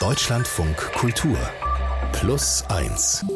Deutschlandfunk 0.00 0.78
Kultur 0.94 1.36
Plus 2.12 2.64
1 2.70 3.26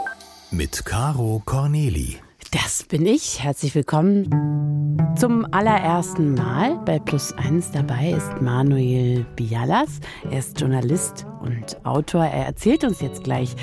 mit 0.51 0.87
Caro 0.87 1.43
Corneli. 1.45 2.17
Das 2.53 2.85
bin 2.85 3.05
ich. 3.05 3.43
Herzlich 3.43 3.75
willkommen. 3.75 4.97
Zum 5.15 5.47
allerersten 5.53 6.33
Mal 6.33 6.79
bei 6.87 6.99
Plus 6.99 7.33
1 7.33 7.73
dabei 7.73 8.13
ist 8.13 8.41
Manuel 8.41 9.27
Bialas. 9.37 10.01
Er 10.31 10.39
ist 10.39 10.59
Journalist 10.59 11.27
und 11.43 11.85
Autor. 11.85 12.25
Er 12.25 12.47
erzählt 12.47 12.83
uns 12.83 13.03
jetzt 13.03 13.25
gleich 13.25 13.55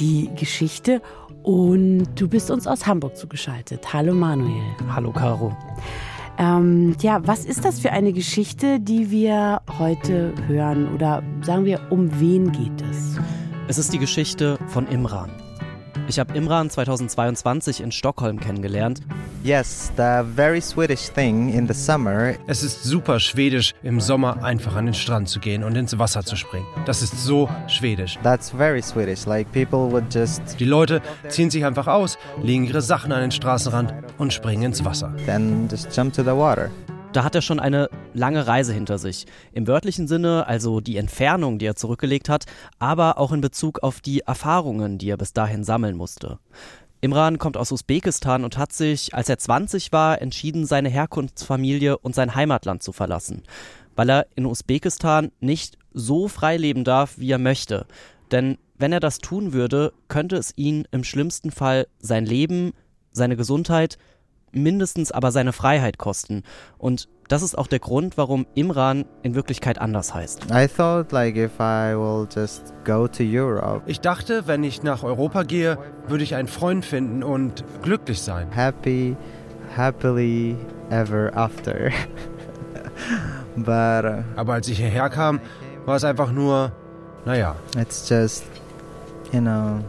die 0.00 0.28
Geschichte. 0.34 1.02
Und 1.44 2.08
du 2.16 2.28
bist 2.28 2.50
uns 2.50 2.66
aus 2.66 2.84
Hamburg 2.84 3.16
zugeschaltet. 3.16 3.92
Hallo 3.92 4.12
Manuel. 4.12 4.74
Hallo 4.92 5.12
Caro. 5.12 5.56
Ähm, 6.40 6.96
ja, 7.02 7.20
was 7.26 7.44
ist 7.44 7.66
das 7.66 7.80
für 7.80 7.92
eine 7.92 8.14
Geschichte, 8.14 8.80
die 8.80 9.10
wir 9.10 9.60
heute 9.78 10.32
hören? 10.46 10.94
Oder 10.94 11.22
sagen 11.42 11.66
wir, 11.66 11.80
um 11.90 12.18
wen 12.18 12.50
geht 12.50 12.80
es? 12.90 13.18
Es 13.68 13.76
ist 13.76 13.92
die 13.92 13.98
Geschichte 13.98 14.58
von 14.68 14.88
Imran. 14.88 15.30
Ich 16.10 16.18
habe 16.18 16.36
Imran 16.36 16.68
2022 16.68 17.80
in 17.80 17.92
Stockholm 17.92 18.40
kennengelernt. 18.40 19.00
Yes, 19.44 19.92
the 19.96 20.24
very 20.34 20.60
Swedish 20.60 21.08
thing 21.08 21.50
in 21.54 21.68
the 21.68 21.72
summer. 21.72 22.34
Es 22.48 22.64
ist 22.64 22.82
super 22.82 23.20
schwedisch, 23.20 23.74
im 23.84 24.00
Sommer 24.00 24.42
einfach 24.42 24.74
an 24.74 24.86
den 24.86 24.94
Strand 24.94 25.28
zu 25.28 25.38
gehen 25.38 25.62
und 25.62 25.76
ins 25.76 25.96
Wasser 26.00 26.24
zu 26.24 26.34
springen. 26.34 26.66
Das 26.84 27.00
ist 27.00 27.16
so 27.16 27.48
schwedisch. 27.68 28.18
That's 28.24 28.50
very 28.50 28.82
Swedish. 28.82 29.24
Like 29.24 29.52
people 29.52 29.88
would 29.92 30.12
just. 30.12 30.42
Die 30.58 30.64
Leute 30.64 31.00
ziehen 31.28 31.48
sich 31.48 31.64
einfach 31.64 31.86
aus, 31.86 32.18
legen 32.42 32.64
ihre 32.64 32.82
Sachen 32.82 33.12
an 33.12 33.20
den 33.20 33.30
Straßenrand 33.30 33.94
und 34.18 34.32
springen 34.32 34.64
ins 34.64 34.84
Wasser. 34.84 35.14
Then 35.26 35.68
just 35.70 35.96
jump 35.96 36.12
to 36.14 36.24
the 36.24 36.30
water. 36.30 36.70
Da 37.12 37.24
hat 37.24 37.34
er 37.34 37.42
schon 37.42 37.58
eine 37.58 37.90
lange 38.14 38.46
Reise 38.46 38.72
hinter 38.72 38.96
sich. 38.98 39.26
Im 39.52 39.66
wörtlichen 39.66 40.06
Sinne, 40.06 40.46
also 40.46 40.80
die 40.80 40.96
Entfernung, 40.96 41.58
die 41.58 41.66
er 41.66 41.74
zurückgelegt 41.74 42.28
hat, 42.28 42.44
aber 42.78 43.18
auch 43.18 43.32
in 43.32 43.40
Bezug 43.40 43.82
auf 43.82 44.00
die 44.00 44.20
Erfahrungen, 44.20 44.96
die 44.96 45.10
er 45.10 45.16
bis 45.16 45.32
dahin 45.32 45.64
sammeln 45.64 45.96
musste. 45.96 46.38
Imran 47.00 47.38
kommt 47.38 47.56
aus 47.56 47.72
Usbekistan 47.72 48.44
und 48.44 48.58
hat 48.58 48.72
sich, 48.72 49.12
als 49.12 49.28
er 49.28 49.38
20 49.38 49.90
war, 49.90 50.22
entschieden, 50.22 50.66
seine 50.66 50.88
Herkunftsfamilie 50.88 51.98
und 51.98 52.14
sein 52.14 52.36
Heimatland 52.36 52.84
zu 52.84 52.92
verlassen, 52.92 53.42
weil 53.96 54.08
er 54.08 54.26
in 54.36 54.46
Usbekistan 54.46 55.32
nicht 55.40 55.78
so 55.92 56.28
frei 56.28 56.58
leben 56.58 56.84
darf, 56.84 57.18
wie 57.18 57.32
er 57.32 57.38
möchte. 57.38 57.86
Denn 58.30 58.56
wenn 58.78 58.92
er 58.92 59.00
das 59.00 59.18
tun 59.18 59.52
würde, 59.52 59.92
könnte 60.06 60.36
es 60.36 60.52
ihn 60.56 60.86
im 60.92 61.02
schlimmsten 61.02 61.50
Fall 61.50 61.88
sein 61.98 62.24
Leben, 62.24 62.72
seine 63.10 63.36
Gesundheit, 63.36 63.98
mindestens 64.52 65.12
aber 65.12 65.32
seine 65.32 65.52
Freiheit 65.52 65.98
kosten. 65.98 66.42
Und 66.78 67.08
das 67.28 67.42
ist 67.42 67.56
auch 67.56 67.68
der 67.68 67.78
Grund, 67.78 68.16
warum 68.16 68.46
Imran 68.54 69.04
in 69.22 69.34
Wirklichkeit 69.34 69.80
anders 69.80 70.12
heißt. 70.14 70.46
I 70.52 70.66
thought 70.66 71.12
like 71.12 71.36
if 71.36 71.52
I 71.60 71.94
will 71.94 72.26
just 72.34 72.72
go 72.84 73.06
to 73.06 73.22
Europe. 73.22 73.82
Ich 73.86 74.00
dachte, 74.00 74.46
wenn 74.46 74.64
ich 74.64 74.82
nach 74.82 75.04
Europa 75.04 75.44
gehe, 75.44 75.78
würde 76.08 76.24
ich 76.24 76.34
einen 76.34 76.48
Freund 76.48 76.84
finden 76.84 77.22
und 77.22 77.64
glücklich 77.82 78.20
sein. 78.20 78.48
Happy, 78.50 79.16
happily 79.76 80.56
ever 80.90 81.30
after. 81.36 81.90
But 83.56 84.04
uh, 84.04 84.22
Aber 84.36 84.54
als 84.54 84.68
ich 84.68 84.78
hierher 84.78 85.08
kam, 85.10 85.40
war 85.84 85.96
es 85.96 86.04
einfach 86.04 86.32
nur, 86.32 86.72
naja. 87.24 87.56
it's 87.78 88.08
just, 88.08 88.44
you 89.32 89.40
know, 89.40 89.80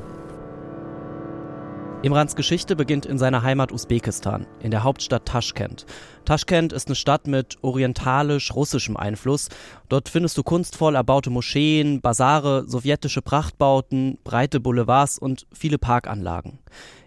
Imrans 2.04 2.36
Geschichte 2.36 2.76
beginnt 2.76 3.06
in 3.06 3.20
seiner 3.20 3.44
Heimat 3.44 3.72
Usbekistan, 3.72 4.48
in 4.60 4.72
der 4.72 4.84
Hauptstadt 4.84 5.28
Taschkent. 5.28 5.86
Taschkent 6.26 6.74
ist 6.74 6.88
eine 6.88 6.96
Stadt 6.96 7.28
mit 7.28 7.60
orientalisch-russischem 7.62 8.98
Einfluss. 8.98 9.50
Dort 9.88 10.10
findest 10.10 10.36
du 10.36 10.42
kunstvoll 10.42 10.96
erbaute 10.96 11.30
Moscheen, 11.30 12.02
Basare, 12.02 12.64
sowjetische 12.68 13.22
Prachtbauten, 13.22 14.18
breite 14.24 14.60
Boulevards 14.60 15.20
und 15.20 15.46
viele 15.54 15.78
Parkanlagen. 15.78 16.58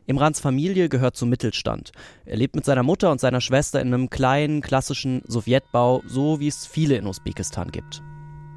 Imrans 0.06 0.38
Familie 0.38 0.88
gehört 0.88 1.16
zum 1.16 1.28
Mittelstand. 1.28 1.90
Er 2.24 2.36
lebt 2.36 2.54
mit 2.54 2.64
seiner 2.64 2.84
Mutter 2.84 3.10
und 3.10 3.20
seiner 3.20 3.40
Schwester 3.40 3.80
in 3.80 3.92
einem 3.92 4.10
kleinen, 4.10 4.60
klassischen 4.60 5.22
Sowjetbau, 5.26 6.04
so 6.06 6.38
wie 6.38 6.48
es 6.48 6.68
viele 6.68 6.96
in 6.96 7.08
Usbekistan 7.08 7.72
gibt. 7.72 8.00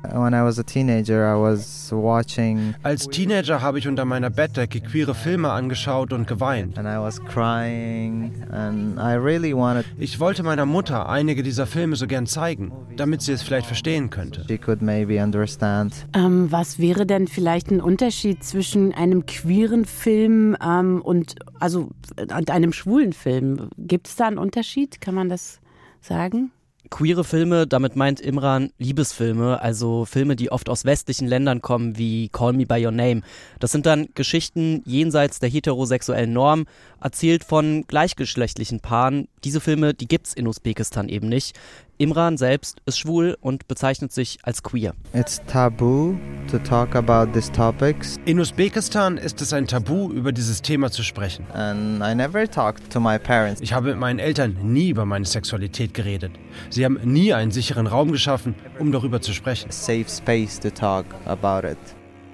When 0.04 0.34
I 0.34 0.42
was 0.44 0.58
a 0.60 0.64
teenager, 0.64 1.26
I 1.26 1.36
was 1.40 1.90
watching 1.92 2.76
Als 2.84 3.08
Teenager 3.08 3.62
habe 3.62 3.80
ich 3.80 3.88
unter 3.88 4.06
meiner 4.06 4.30
Bettdecke 4.30 4.82
queere 4.82 5.14
Filme 5.16 5.50
angeschaut 5.52 6.14
und 6.14 6.28
geweint. 6.28 6.78
and 6.78 6.88
I 6.88 6.98
was 7.00 7.20
crying, 7.26 8.32
and 8.52 8.98
I 9.00 9.14
really 9.16 9.54
wanted 9.56 9.86
Ich 9.98 10.20
wollte 10.20 10.44
meiner 10.44 10.66
Mutter 10.66 11.10
einige 11.10 11.44
dieser 11.44 11.66
Filme 11.66 11.96
so 11.96 12.08
gern 12.08 12.26
zeigen, 12.28 12.72
damit 12.96 13.22
sie 13.22 13.32
es 13.34 13.42
vielleicht 13.42 13.68
verstehen 13.68 14.10
könnte. 14.10 14.46
she 14.48 14.58
could 14.58 14.82
maybe 14.82 15.22
understand. 15.22 15.94
Ähm, 16.14 16.52
was 16.52 16.80
wäre 16.80 17.06
denn 17.06 17.28
vielleicht 17.28 17.72
ein 17.72 17.82
Unterschied 17.82 18.44
zwischen 18.44 18.94
einem 18.94 19.26
queeren 19.26 19.86
Film 19.86 20.56
ähm, 20.64 21.02
und 21.02 21.36
also 21.60 21.90
und 22.36 22.50
einem 22.52 22.74
schwulen 22.74 23.14
Film? 23.14 23.70
Gibt 23.78 24.08
es 24.08 24.16
da 24.16 24.28
einen 24.28 24.38
Unterschied? 24.38 25.02
Kann 25.02 25.16
man 25.16 25.30
das 25.30 25.60
sagen? 26.02 26.52
Queere 26.90 27.24
Filme, 27.24 27.68
damit 27.68 27.96
meint 27.96 28.20
Imran 28.20 28.72
Liebesfilme, 28.78 29.62
also 29.62 30.06
Filme, 30.06 30.36
die 30.36 30.52
oft 30.52 30.70
aus 30.70 30.86
westlichen 30.86 31.28
Ländern 31.28 31.62
kommen, 31.62 31.98
wie 31.98 32.30
Call 32.30 32.54
Me 32.54 32.66
By 32.66 32.86
Your 32.86 32.92
Name. 32.92 33.22
Das 33.60 33.72
sind 33.72 33.86
dann 33.86 34.08
Geschichten 34.16 34.82
jenseits 34.86 35.40
der 35.40 35.50
heterosexuellen 35.50 36.34
Norm, 36.34 36.66
erzählt 37.02 37.44
von 37.44 37.86
gleichgeschlechtlichen 37.88 38.80
Paaren. 38.80 39.28
Diese 39.44 39.62
Filme, 39.62 39.94
die 39.94 40.08
gibt's 40.08 40.34
in 40.34 40.48
Usbekistan 40.48 41.10
eben 41.10 41.30
nicht. 41.30 41.58
Imran 42.00 42.38
selbst 42.38 42.80
ist 42.88 42.98
schwul 42.98 43.38
und 43.40 43.68
bezeichnet 43.68 44.12
sich 44.12 44.40
als 44.44 44.64
queer. 44.64 44.94
It's 45.14 45.40
taboo 45.48 46.18
to 46.50 46.58
talk 46.60 46.96
about 46.96 47.32
these 47.34 47.52
topics, 47.52 48.18
In 48.26 48.40
Usbekistan 48.40 49.18
ist 49.18 49.40
es 49.42 49.54
ein 49.54 49.68
Tabu, 49.68 50.12
über 50.12 50.32
dieses 50.32 50.62
Thema 50.62 50.90
zu 50.92 51.04
sprechen. 51.04 51.46
and 51.54 52.02
I 52.04 52.16
never 52.16 52.50
talked 52.50 52.92
to 52.92 53.00
my 53.00 53.20
parents. 53.20 53.62
Ich 53.62 53.74
habe 53.74 53.90
mit 53.90 53.98
meinen 54.00 54.20
Eltern 54.20 54.58
nie 54.64 54.90
über 54.90 55.06
meine 55.06 55.26
Sexualität 55.26 55.94
geredet. 55.94 56.32
Sie 56.72 56.84
haben 56.84 57.00
nie 57.04 57.34
einen 57.34 57.52
sicheren 57.52 57.86
Raum 57.88 58.12
geschaffen, 58.12 58.56
um 58.80 58.92
darüber 58.92 59.22
zu 59.22 59.34
sprechen. 59.34 59.70
Safe 59.72 60.06
space 60.10 60.60
to 60.60 60.70
talk 60.72 61.06
about 61.26 61.68
it. 61.68 61.78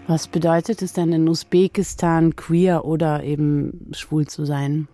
Was 0.08 0.28
bedeutet 0.28 0.82
es 0.82 0.94
denn 0.94 1.14
in 1.14 1.28
Usbekistan 1.30 2.36
queer 2.36 2.84
oder 2.86 3.24
eben 3.24 3.90
schwul 3.94 4.28
zu 4.28 4.46
sein? 4.46 4.88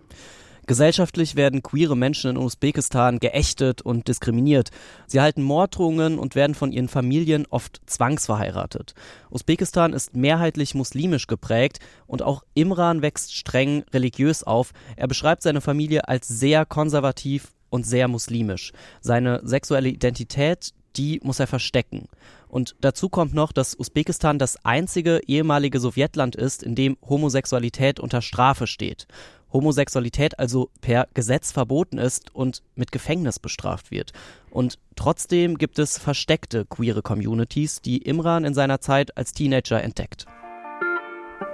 Gesellschaftlich 0.70 1.34
werden 1.34 1.64
queere 1.64 1.96
Menschen 1.96 2.30
in 2.30 2.36
Usbekistan 2.36 3.18
geächtet 3.18 3.82
und 3.82 4.06
diskriminiert. 4.06 4.70
Sie 5.08 5.18
erhalten 5.18 5.42
Morddrohungen 5.42 6.16
und 6.16 6.36
werden 6.36 6.54
von 6.54 6.70
ihren 6.70 6.86
Familien 6.86 7.44
oft 7.50 7.80
zwangsverheiratet. 7.86 8.94
Usbekistan 9.30 9.92
ist 9.92 10.14
mehrheitlich 10.14 10.76
muslimisch 10.76 11.26
geprägt 11.26 11.80
und 12.06 12.22
auch 12.22 12.44
Imran 12.54 13.02
wächst 13.02 13.34
streng 13.34 13.82
religiös 13.92 14.44
auf. 14.44 14.70
Er 14.94 15.08
beschreibt 15.08 15.42
seine 15.42 15.60
Familie 15.60 16.06
als 16.06 16.28
sehr 16.28 16.64
konservativ 16.64 17.48
und 17.70 17.84
sehr 17.84 18.06
muslimisch. 18.06 18.70
Seine 19.00 19.40
sexuelle 19.42 19.88
Identität, 19.88 20.70
die 20.96 21.18
muss 21.24 21.40
er 21.40 21.48
verstecken. 21.48 22.06
Und 22.46 22.76
dazu 22.80 23.08
kommt 23.08 23.34
noch, 23.34 23.50
dass 23.50 23.76
Usbekistan 23.76 24.38
das 24.38 24.64
einzige 24.64 25.20
ehemalige 25.26 25.80
Sowjetland 25.80 26.36
ist, 26.36 26.62
in 26.62 26.76
dem 26.76 26.96
Homosexualität 27.08 27.98
unter 27.98 28.22
Strafe 28.22 28.68
steht. 28.68 29.08
Homosexualität 29.52 30.38
also 30.38 30.70
per 30.80 31.08
Gesetz 31.14 31.52
verboten 31.52 31.98
ist 31.98 32.34
und 32.34 32.62
mit 32.74 32.92
Gefängnis 32.92 33.38
bestraft 33.38 33.90
wird. 33.90 34.12
Und 34.50 34.78
trotzdem 34.96 35.58
gibt 35.58 35.78
es 35.78 35.98
versteckte 35.98 36.64
queere 36.64 37.02
Communities, 37.02 37.80
die 37.80 37.98
Imran 37.98 38.44
in 38.44 38.54
seiner 38.54 38.80
Zeit 38.80 39.16
als 39.16 39.32
Teenager 39.32 39.82
entdeckt. 39.82 40.26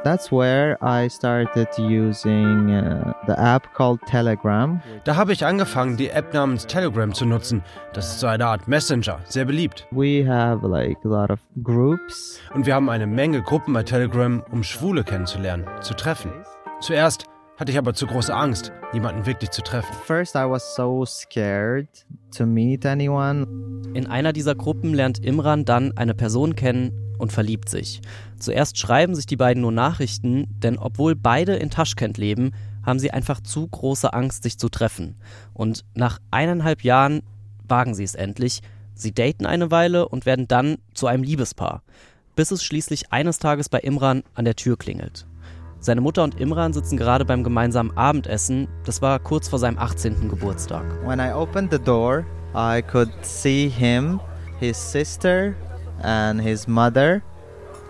That's 0.07 0.31
where 0.31 0.79
I 0.81 1.09
started 1.09 1.69
using 1.79 2.71
uh, 2.71 3.13
the 3.27 3.35
app 3.37 3.75
called 3.75 4.01
Telegram. 4.07 4.81
Da 5.05 5.17
habe 5.17 5.33
ich 5.33 5.45
angefangen, 5.45 5.97
die 5.97 6.11
App 6.11 6.33
namens 6.33 6.65
Telegram 6.67 7.13
zu 7.13 7.25
nutzen. 7.25 7.63
Das 7.93 8.13
ist 8.13 8.21
so 8.21 8.29
eine 8.29 8.47
Art 8.47 8.69
Messenger, 8.69 9.19
sehr 9.25 9.45
beliebt. 9.45 9.87
We 9.91 10.25
have 10.25 10.65
like 10.67 10.99
a 11.05 11.09
lot 11.09 11.31
of 11.31 11.41
groups. 11.63 12.39
Und 12.55 12.67
wir 12.67 12.77
haben 12.77 12.89
eine 12.89 13.09
Menge 13.09 13.43
Gruppen 13.43 13.75
bei 13.75 13.83
Telegram, 13.83 14.45
um 14.53 14.63
Schwule 14.63 15.03
kennenzulernen, 15.03 15.67
zu 15.81 15.95
treffen. 15.95 16.31
Zuerst 16.81 17.25
hatte 17.57 17.73
ich 17.73 17.79
aber 17.79 17.95
zu 17.95 18.07
große 18.07 18.35
Angst, 18.35 18.71
jemanden 18.93 19.25
wirklich 19.25 19.51
zu 19.51 19.63
treffen. 19.63 19.95
First, 20.05 20.35
I 20.35 20.49
was 20.49 20.75
so 20.75 21.05
scared 21.07 21.89
to 22.37 22.45
meet 22.45 22.85
anyone. 22.85 23.47
In 23.95 24.07
einer 24.07 24.33
dieser 24.33 24.55
Gruppen 24.55 24.93
lernt 24.93 25.25
Imran 25.25 25.65
dann 25.65 25.97
eine 25.97 26.15
Person 26.15 26.55
kennen 26.55 26.93
und 27.19 27.33
verliebt 27.33 27.71
sich. 27.71 28.03
Zuerst 28.39 28.79
schreiben 28.79 29.15
sich 29.15 29.25
die 29.25 29.37
beiden 29.37 29.63
nur 29.63 29.73
Nachrichten, 29.73 30.47
denn 30.59 30.79
obwohl 30.79 31.17
beide 31.17 31.57
in 31.57 31.71
Taschkent 31.71 32.19
leben, 32.19 32.53
haben 32.85 32.99
sie 32.99 33.11
einfach 33.11 33.41
zu 33.41 33.67
große 33.67 34.13
Angst, 34.13 34.43
sich 34.43 34.59
zu 34.59 34.69
treffen. 34.69 35.17
Und 35.55 35.85
nach 35.95 36.19
eineinhalb 36.31 36.85
Jahren 36.85 37.23
wagen 37.67 37.95
sie 37.95 38.05
es 38.05 38.15
endlich. 38.15 38.61
Sie 38.95 39.13
daten 39.13 39.47
eine 39.47 39.71
Weile 39.71 40.09
und 40.09 40.27
werden 40.27 40.47
dann 40.47 40.77
zu 40.93 41.07
einem 41.07 41.23
Liebespaar, 41.23 41.83
bis 42.35 42.51
es 42.51 42.63
schließlich 42.63 43.13
eines 43.13 43.39
Tages 43.39 43.71
bei 43.71 43.81
Imran 43.81 44.23
an 44.35 44.45
der 44.45 44.57
Tür 44.57 44.77
klingelt. 44.77 45.27
Seine 45.81 46.01
Mutter 46.01 46.25
und 46.25 46.41
Imran 46.41 46.73
sitzen 46.73 46.97
gerade 46.97 47.25
beim 47.25 47.45
gemeinsamen 47.45 47.97
Abendessen. 47.97 48.69
Das 48.85 49.03
war 49.03 49.19
kurz 49.19 49.49
vor 49.49 49.59
seinem 49.59 49.79
18. 49.79 50.29
Geburtstag. 50.29 50.85
When 51.05 51.21
I 51.21 51.33
opened 51.33 51.71
the 51.73 51.79
door, 51.79 52.25
I 52.55 52.83
could 52.83 53.11
see 53.23 53.69
him, 53.69 54.21
his 54.59 54.77
sister, 54.77 55.55
and 56.03 56.41
his 56.41 56.67
mother. 56.67 57.23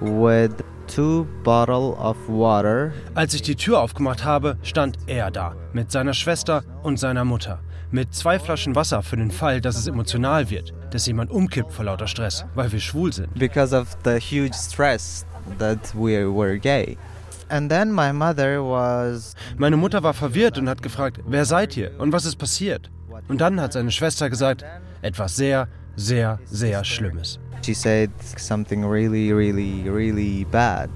with 0.00 0.52
two 0.86 1.26
bottle 1.42 1.96
of 1.98 2.16
water. 2.28 2.92
Als 3.14 3.34
ich 3.34 3.42
die 3.42 3.56
Tür 3.56 3.80
aufgemacht 3.80 4.24
habe, 4.24 4.56
stand 4.62 4.98
er 5.06 5.30
da 5.30 5.54
mit 5.72 5.90
seiner 5.90 6.14
Schwester 6.14 6.62
und 6.82 6.98
seiner 6.98 7.24
Mutter. 7.24 7.60
Mit 7.90 8.14
zwei 8.14 8.38
Flaschen 8.38 8.74
Wasser 8.74 9.02
für 9.02 9.16
den 9.16 9.30
Fall, 9.30 9.60
dass 9.60 9.76
es 9.76 9.86
emotional 9.86 10.50
wird, 10.50 10.74
dass 10.90 11.06
jemand 11.06 11.30
umkippt 11.30 11.72
vor 11.72 11.84
lauter 11.84 12.08
Stress, 12.08 12.44
weil 12.54 12.70
wir 12.72 12.80
schwul 12.80 13.12
sind. 13.12 13.32
Because 13.34 13.76
of 13.76 13.96
the 14.04 14.18
huge 14.18 14.54
stress 14.54 15.24
that 15.58 15.78
we 15.94 16.26
were 16.26 16.58
gay. 16.58 16.98
And 17.48 17.70
then 17.70 17.92
my 17.92 18.12
mother 18.12 18.62
was 18.62 19.34
Meine 19.56 19.76
Mutter 19.76 20.02
war 20.02 20.14
verwirrt 20.14 20.58
und 20.58 20.68
hat 20.68 20.82
gefragt, 20.82 21.20
wer 21.26 21.44
seid 21.44 21.76
ihr 21.76 21.92
und 21.98 22.12
was 22.12 22.24
ist 22.24 22.36
passiert? 22.36 22.90
Und 23.28 23.40
dann 23.40 23.60
hat 23.60 23.72
seine 23.72 23.90
Schwester 23.90 24.28
gesagt, 24.28 24.64
etwas 25.02 25.36
sehr, 25.36 25.68
sehr, 25.96 26.38
sehr 26.44 26.84
Schlimmes. 26.84 27.38
she 27.62 27.74
said 27.74 28.10
something 28.36 28.84
really 28.84 29.32
really 29.32 29.88
really 29.88 30.44
bad. 30.44 30.90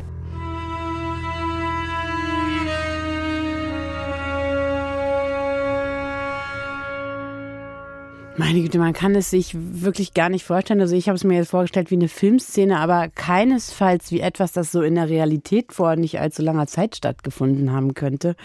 Meine 8.40 8.62
Güte, 8.62 8.78
man 8.78 8.94
kann 8.94 9.14
es 9.16 9.28
sich 9.28 9.54
wirklich 9.54 10.14
gar 10.14 10.30
nicht 10.30 10.46
vorstellen. 10.46 10.80
Also 10.80 10.96
ich 10.96 11.08
habe 11.08 11.16
es 11.16 11.24
mir 11.24 11.36
jetzt 11.36 11.50
vorgestellt 11.50 11.90
wie 11.90 11.96
eine 11.96 12.08
Filmszene, 12.08 12.78
aber 12.78 13.10
keinesfalls 13.10 14.10
wie 14.12 14.20
etwas, 14.20 14.52
das 14.52 14.72
so 14.72 14.80
in 14.80 14.94
der 14.94 15.10
Realität 15.10 15.74
vor 15.74 15.94
nicht 15.94 16.18
allzu 16.18 16.40
langer 16.40 16.66
Zeit 16.66 16.96
stattgefunden 16.96 17.70
haben 17.70 17.92
könnte. 17.92 18.36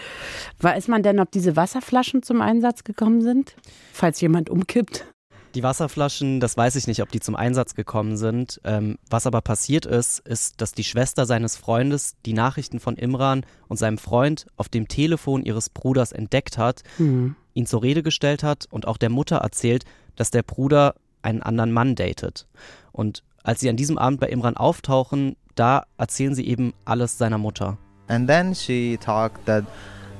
Weiß 0.60 0.88
man 0.88 1.02
denn, 1.02 1.18
ob 1.18 1.30
diese 1.30 1.56
Wasserflaschen 1.56 2.22
zum 2.22 2.42
Einsatz 2.42 2.84
gekommen 2.84 3.22
sind, 3.22 3.56
falls 3.90 4.20
jemand 4.20 4.50
umkippt? 4.50 5.06
Die 5.54 5.62
Wasserflaschen, 5.62 6.40
das 6.40 6.58
weiß 6.58 6.76
ich 6.76 6.86
nicht, 6.86 7.00
ob 7.00 7.10
die 7.10 7.20
zum 7.20 7.34
Einsatz 7.34 7.74
gekommen 7.74 8.18
sind. 8.18 8.60
Ähm, 8.64 8.98
was 9.08 9.26
aber 9.26 9.40
passiert 9.40 9.86
ist, 9.86 10.18
ist, 10.18 10.60
dass 10.60 10.72
die 10.72 10.84
Schwester 10.84 11.24
seines 11.24 11.56
Freundes 11.56 12.16
die 12.26 12.34
Nachrichten 12.34 12.80
von 12.80 12.96
Imran 12.96 13.46
und 13.66 13.78
seinem 13.78 13.96
Freund 13.96 14.44
auf 14.58 14.68
dem 14.68 14.88
Telefon 14.88 15.42
ihres 15.42 15.70
Bruders 15.70 16.12
entdeckt 16.12 16.58
hat, 16.58 16.82
Hm. 16.98 17.34
Ihn 17.56 17.66
zur 17.66 17.82
Rede 17.82 18.02
gestellt 18.02 18.42
hat 18.42 18.66
und 18.70 18.86
auch 18.86 18.98
der 18.98 19.10
Mutter 19.10 19.36
erzählt, 19.36 19.84
dass 20.14 20.30
der 20.30 20.42
Bruder 20.42 20.94
einen 21.22 21.42
anderen 21.42 21.72
Mann 21.72 21.94
datet. 21.94 22.46
Und 22.92 23.22
als 23.42 23.60
sie 23.60 23.70
an 23.70 23.76
diesem 23.76 23.98
Abend 23.98 24.20
bei 24.20 24.28
Imran 24.28 24.56
auftauchen, 24.56 25.36
da 25.54 25.84
erzählen 25.96 26.34
sie 26.34 26.46
eben 26.46 26.74
alles 26.84 27.18
seiner 27.18 27.38
Mutter. 27.38 27.78
And 28.08 28.28
then 28.28 28.54
she 28.54 28.98
talked 29.00 29.46
that 29.46 29.64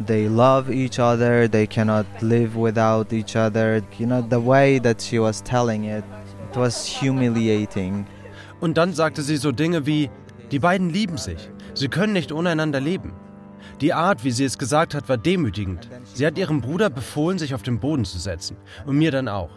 they 0.05 0.27
love 0.27 0.73
each 0.73 0.99
other, 0.99 1.49
they 1.49 1.67
cannot 1.67 2.07
live 2.21 2.57
without 2.57 3.15
each 3.15 3.37
other. 3.37 3.83
You 3.99 4.07
know, 4.07 4.23
the 4.29 4.45
way 4.45 4.81
that 4.81 5.01
she 5.01 5.21
was 5.21 5.43
telling 5.43 5.85
it, 5.85 6.05
it 6.51 6.57
was 6.57 7.01
humiliating. 7.01 8.07
Und 8.61 8.79
dann 8.79 8.95
sagte 8.95 9.23
sie 9.23 9.37
so 9.37 9.53
Dinge 9.53 9.87
wie, 9.87 10.11
die 10.51 10.59
beiden 10.59 10.91
lieben 10.91 11.19
sich, 11.19 11.51
sie 11.75 11.89
können 11.89 12.15
nicht 12.15 12.33
ohneinander 12.33 12.81
leben. 12.81 13.13
Die 13.81 13.93
Art, 13.93 14.25
wie 14.25 14.31
sie 14.31 14.45
es 14.45 14.59
gesagt 14.59 14.95
hat, 14.95 15.09
war 15.09 15.17
demütigend. 15.17 15.89
Sie 16.15 16.27
hat 16.27 16.39
ihrem 16.39 16.61
Bruder 16.61 16.91
befohlen, 16.91 17.39
sich 17.39 17.55
auf 17.55 17.63
den 17.63 17.79
Boden 17.79 18.05
zu 18.05 18.19
setzen. 18.19 18.57
Und 18.87 18.97
mir 18.97 19.11
dann 19.11 19.29
auch. 19.29 19.51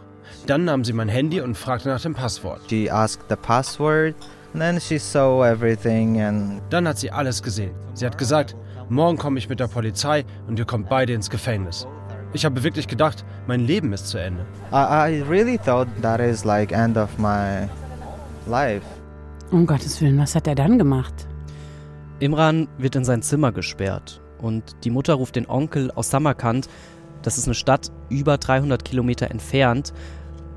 Dann 0.46 0.66
nahm 0.66 0.84
sie 0.84 0.94
mein 0.94 1.10
Handy 1.10 1.42
und 1.42 1.58
fragte 1.58 1.90
nach 1.90 2.02
dem 2.02 2.14
Passwort. 2.14 2.62
She 2.70 2.90
asked 2.90 3.26
the 3.30 3.36
password, 3.36 4.16
and 4.54 4.62
then 4.62 4.80
she 4.80 4.98
saw 4.98 5.44
everything 5.46 6.22
and 6.22 6.62
Dann 6.70 6.88
hat 6.88 6.98
sie 7.00 7.12
alles 7.12 7.42
gesehen. 7.42 7.72
Sie 7.94 8.06
hat 8.06 8.18
gesagt, 8.18 8.56
morgen 8.90 9.18
komme 9.18 9.40
ich 9.40 9.50
mit 9.50 9.60
der 9.60 9.68
Polizei 9.68 10.26
und 10.48 10.60
ihr 10.60 10.66
kommt 10.66 10.90
beide 10.90 11.14
ins 11.14 11.30
Gefängnis. 11.30 11.88
Ich 12.34 12.46
habe 12.46 12.64
wirklich 12.64 12.88
gedacht, 12.88 13.26
mein 13.48 13.62
Leben 13.62 13.92
ist 13.92 14.08
zu 14.08 14.20
Ende. 14.20 14.46
I, 14.72 14.76
I 14.76 15.24
really 15.28 15.58
thought 15.58 15.88
that 16.02 16.20
is 16.20 16.44
like 16.46 16.72
end 16.72 16.98
of 16.98 17.10
my 17.18 17.68
life. 18.48 18.86
Um 19.52 19.66
Gottes 19.66 20.00
Willen, 20.00 20.20
was 20.20 20.36
hat 20.36 20.46
er 20.46 20.54
dann 20.54 20.78
gemacht? 20.78 21.28
Imran 22.20 22.68
wird 22.78 22.96
in 22.96 23.06
sein 23.06 23.22
Zimmer 23.22 23.52
gesperrt 23.52 24.22
und 24.42 24.76
die 24.84 24.90
Mutter 24.90 25.14
ruft 25.14 25.36
den 25.36 25.50
Onkel 25.50 25.92
aus 25.92 26.10
Samarkand, 26.10 26.68
das 27.22 27.38
ist 27.38 27.46
eine 27.46 27.56
Stadt 27.56 27.92
über 28.10 28.38
300 28.38 28.84
Kilometer 28.84 29.30
entfernt. 29.30 29.94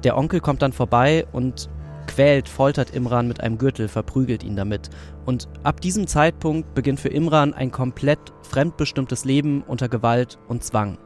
Der 0.05 0.17
Onkel 0.17 0.41
kommt 0.41 0.63
dann 0.63 0.73
vorbei 0.73 1.27
und 1.33 1.69
quält, 2.07 2.49
foltert 2.49 2.95
Imran 2.95 3.29
mit 3.29 3.41
einem 3.41 3.59
Gürtel, 3.59 3.89
verprügelt 3.89 4.43
ihn 4.43 4.57
damit. 4.57 4.91
Und 5.25 5.49
ab 5.63 5.81
diesem 5.81 6.07
Zeitpunkt 6.07 6.75
beginnt 6.75 7.01
für 7.01 7.09
Imran 7.09 7.55
ein 7.55 7.71
komplett 7.71 8.19
fremdbestimmtes 8.43 9.25
Leben 9.25 9.63
unter 9.63 9.89
Gewalt 9.89 10.39
und 10.49 10.63
Zwang. 10.63 10.99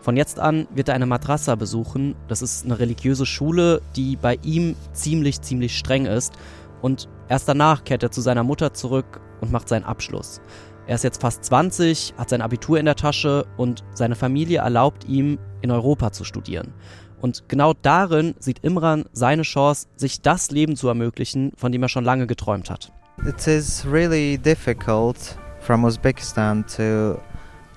Von 0.00 0.16
jetzt 0.16 0.40
an 0.40 0.66
wird 0.74 0.88
er 0.88 0.94
eine 0.94 1.06
Madrasa 1.06 1.54
besuchen. 1.56 2.14
Das 2.26 2.40
ist 2.40 2.64
eine 2.64 2.78
religiöse 2.78 3.26
Schule, 3.26 3.82
die 3.96 4.16
bei 4.16 4.38
ihm 4.42 4.74
ziemlich, 4.92 5.42
ziemlich 5.42 5.76
streng 5.76 6.06
ist. 6.06 6.32
Und 6.80 7.08
erst 7.30 7.48
danach 7.48 7.84
kehrt 7.84 8.02
er 8.02 8.10
zu 8.10 8.20
seiner 8.20 8.44
Mutter 8.44 8.74
zurück 8.74 9.22
und 9.40 9.50
macht 9.50 9.68
seinen 9.68 9.84
Abschluss. 9.84 10.42
Er 10.86 10.96
ist 10.96 11.04
jetzt 11.04 11.20
fast 11.22 11.44
20, 11.44 12.14
hat 12.18 12.28
sein 12.28 12.42
Abitur 12.42 12.78
in 12.78 12.84
der 12.84 12.96
Tasche 12.96 13.46
und 13.56 13.84
seine 13.94 14.16
Familie 14.16 14.58
erlaubt 14.58 15.04
ihm, 15.08 15.38
in 15.62 15.70
Europa 15.70 16.10
zu 16.10 16.24
studieren. 16.24 16.74
Und 17.20 17.48
genau 17.48 17.74
darin 17.74 18.34
sieht 18.38 18.58
Imran 18.60 19.04
seine 19.12 19.42
Chance, 19.42 19.86
sich 19.94 20.20
das 20.20 20.50
Leben 20.50 20.74
zu 20.74 20.88
ermöglichen, 20.88 21.52
von 21.56 21.70
dem 21.70 21.82
er 21.82 21.88
schon 21.88 22.04
lange 22.04 22.26
geträumt 22.26 22.70
hat. 22.70 22.92
It 23.26 23.46
is 23.46 23.86
really 23.86 24.36
difficult 24.38 25.36
from 25.60 25.84
Uzbekistan 25.84 26.64
to 26.76 27.20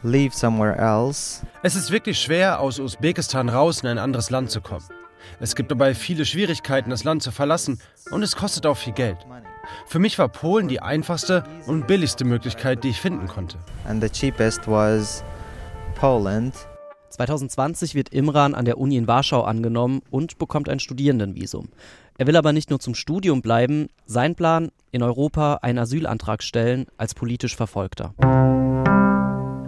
leave 0.03 0.33
somewhere 0.33 0.77
else. 0.77 1.45
Es 1.61 1.75
ist 1.75 1.91
wirklich 1.91 2.19
schwer, 2.19 2.59
aus 2.59 2.79
Usbekistan 2.79 3.49
raus 3.49 3.81
in 3.81 3.89
ein 3.89 3.97
anderes 3.97 4.29
Land 4.29 4.49
zu 4.49 4.61
kommen. 4.61 4.85
Es 5.39 5.55
gibt 5.55 5.71
dabei 5.71 5.93
viele 5.95 6.25
Schwierigkeiten, 6.25 6.89
das 6.89 7.03
Land 7.03 7.23
zu 7.23 7.31
verlassen 7.31 7.79
und 8.11 8.23
es 8.23 8.35
kostet 8.35 8.65
auch 8.65 8.77
viel 8.77 8.93
Geld. 8.93 9.17
Für 9.85 9.99
mich 9.99 10.19
war 10.19 10.29
Polen 10.29 10.67
die 10.67 10.81
einfachste 10.81 11.43
und 11.67 11.87
billigste 11.87 12.25
Möglichkeit, 12.25 12.83
die 12.83 12.89
ich 12.89 12.99
finden 12.99 13.27
konnte. 13.27 13.57
And 13.87 14.01
the 14.03 14.09
cheapest 14.09 14.67
was 14.67 15.23
Poland. 15.95 16.53
2020 17.09 17.95
wird 17.95 18.09
Imran 18.09 18.55
an 18.55 18.65
der 18.65 18.77
Uni 18.79 18.97
in 18.97 19.07
Warschau 19.07 19.43
angenommen 19.43 20.01
und 20.09 20.39
bekommt 20.39 20.67
ein 20.67 20.79
Studierendenvisum. 20.79 21.69
Er 22.17 22.27
will 22.27 22.35
aber 22.35 22.53
nicht 22.53 22.69
nur 22.69 22.79
zum 22.79 22.95
Studium 22.95 23.41
bleiben, 23.41 23.87
sein 24.05 24.35
Plan, 24.35 24.71
in 24.91 25.01
Europa 25.01 25.55
einen 25.61 25.79
Asylantrag 25.79 26.43
stellen 26.43 26.85
als 26.97 27.15
politisch 27.15 27.55
Verfolgter. 27.55 28.13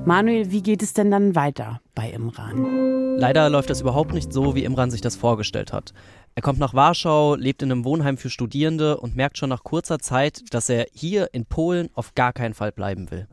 Manuel, 0.05 0.51
wie 0.51 0.61
geht 0.61 0.83
es 0.83 0.93
denn 0.93 1.09
dann 1.09 1.35
weiter 1.35 1.81
bei 1.95 2.09
Imran? 2.09 2.94
Leider 3.17 3.49
läuft 3.49 3.69
das 3.69 3.81
überhaupt 3.81 4.13
nicht 4.13 4.33
so, 4.33 4.55
wie 4.55 4.63
Imran 4.65 4.91
sich 4.91 5.01
das 5.01 5.15
vorgestellt 5.15 5.71
hat. 5.71 5.93
Er 6.35 6.41
kommt 6.41 6.59
nach 6.59 6.73
Warschau, 6.73 7.35
lebt 7.35 7.61
in 7.61 7.71
einem 7.71 7.85
Wohnheim 7.85 8.17
für 8.17 8.29
Studierende 8.29 8.97
und 8.97 9.15
merkt 9.15 9.37
schon 9.37 9.49
nach 9.49 9.63
kurzer 9.63 9.99
Zeit, 9.99 10.41
dass 10.51 10.67
er 10.67 10.87
hier 10.93 11.29
in 11.33 11.45
Polen 11.45 11.89
auf 11.93 12.13
gar 12.13 12.33
keinen 12.33 12.53
Fall 12.53 12.73
bleiben 12.73 13.09
will. 13.11 13.27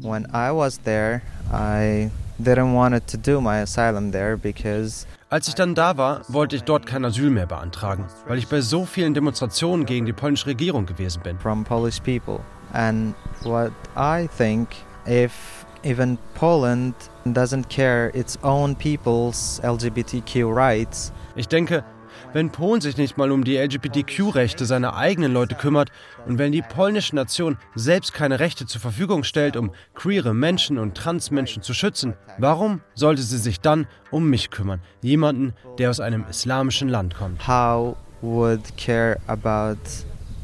When 0.00 0.24
I 0.32 0.50
was 0.50 0.80
there, 0.82 1.20
I 1.52 2.10
didn't 2.42 2.74
want 2.74 3.06
to 3.08 3.18
do 3.18 3.40
my 3.40 3.60
asylum 3.60 4.10
there 4.12 4.38
because 4.38 5.06
Als 5.28 5.46
ich 5.48 5.54
dann 5.54 5.74
da 5.74 5.98
war, 5.98 6.22
wollte 6.28 6.56
ich 6.56 6.62
dort 6.62 6.86
kein 6.86 7.04
Asyl 7.04 7.28
mehr 7.28 7.46
beantragen, 7.46 8.06
weil 8.26 8.38
ich 8.38 8.48
bei 8.48 8.62
so 8.62 8.86
vielen 8.86 9.12
Demonstrationen 9.12 9.84
gegen 9.84 10.06
die 10.06 10.14
polnische 10.14 10.46
Regierung 10.46 10.86
gewesen 10.86 11.20
bin. 11.22 11.38
from 11.38 11.64
Polish 11.64 12.00
people. 12.00 12.40
And 12.72 13.14
what 13.42 13.72
I 13.94 14.26
think 14.38 14.68
if 15.06 15.57
even 15.84 16.18
Poland 16.34 16.94
doesn't 17.24 17.68
care 17.68 18.10
its 18.14 18.38
own 18.42 18.74
people's 18.74 19.60
LGBTQ 19.62 20.54
rights, 20.54 21.12
Ich 21.36 21.48
denke, 21.48 21.84
wenn 22.32 22.50
Polen 22.50 22.80
sich 22.80 22.96
nicht 22.96 23.16
mal 23.16 23.30
um 23.30 23.44
die 23.44 23.56
LGBTQ-Rechte 23.56 24.66
seiner 24.66 24.96
eigenen 24.96 25.32
Leute 25.32 25.54
kümmert 25.54 25.90
und 26.26 26.38
wenn 26.38 26.52
die 26.52 26.62
polnische 26.62 27.14
Nation 27.14 27.56
selbst 27.74 28.12
keine 28.12 28.40
Rechte 28.40 28.66
zur 28.66 28.80
Verfügung 28.80 29.24
stellt, 29.24 29.56
um 29.56 29.70
queere 29.94 30.34
Menschen 30.34 30.78
und 30.78 30.96
Transmenschen 30.96 31.62
zu 31.62 31.74
schützen, 31.74 32.14
warum 32.38 32.80
sollte 32.94 33.22
sie 33.22 33.38
sich 33.38 33.60
dann 33.60 33.86
um 34.10 34.28
mich 34.28 34.50
kümmern? 34.50 34.80
Jemanden, 35.00 35.54
der 35.78 35.90
aus 35.90 36.00
einem 36.00 36.24
islamischen 36.28 36.88
Land 36.88 37.14
kommt. 37.14 37.46
how 37.46 37.96
would 38.20 38.76
care 38.76 39.18
about 39.26 39.78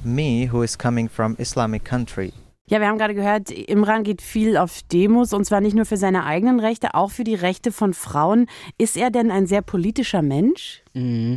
me 0.04 0.48
who 0.50 0.62
is 0.62 0.78
coming 0.78 1.08
from 1.08 1.34
Islamic 1.38 1.84
country? 1.84 2.32
Ja, 2.66 2.80
wir 2.80 2.88
haben 2.88 2.96
gerade 2.96 3.14
gehört, 3.14 3.50
Imran 3.50 4.04
geht 4.04 4.22
viel 4.22 4.56
auf 4.56 4.80
Demos 4.90 5.34
und 5.34 5.44
zwar 5.44 5.60
nicht 5.60 5.76
nur 5.76 5.84
für 5.84 5.98
seine 5.98 6.24
eigenen 6.24 6.60
Rechte, 6.60 6.94
auch 6.94 7.10
für 7.10 7.22
die 7.22 7.34
Rechte 7.34 7.70
von 7.70 7.92
Frauen. 7.92 8.46
Ist 8.78 8.96
er 8.96 9.10
denn 9.10 9.30
ein 9.30 9.46
sehr 9.46 9.60
politischer 9.60 10.22
Mensch? 10.22 10.82
Mhm. 10.94 11.36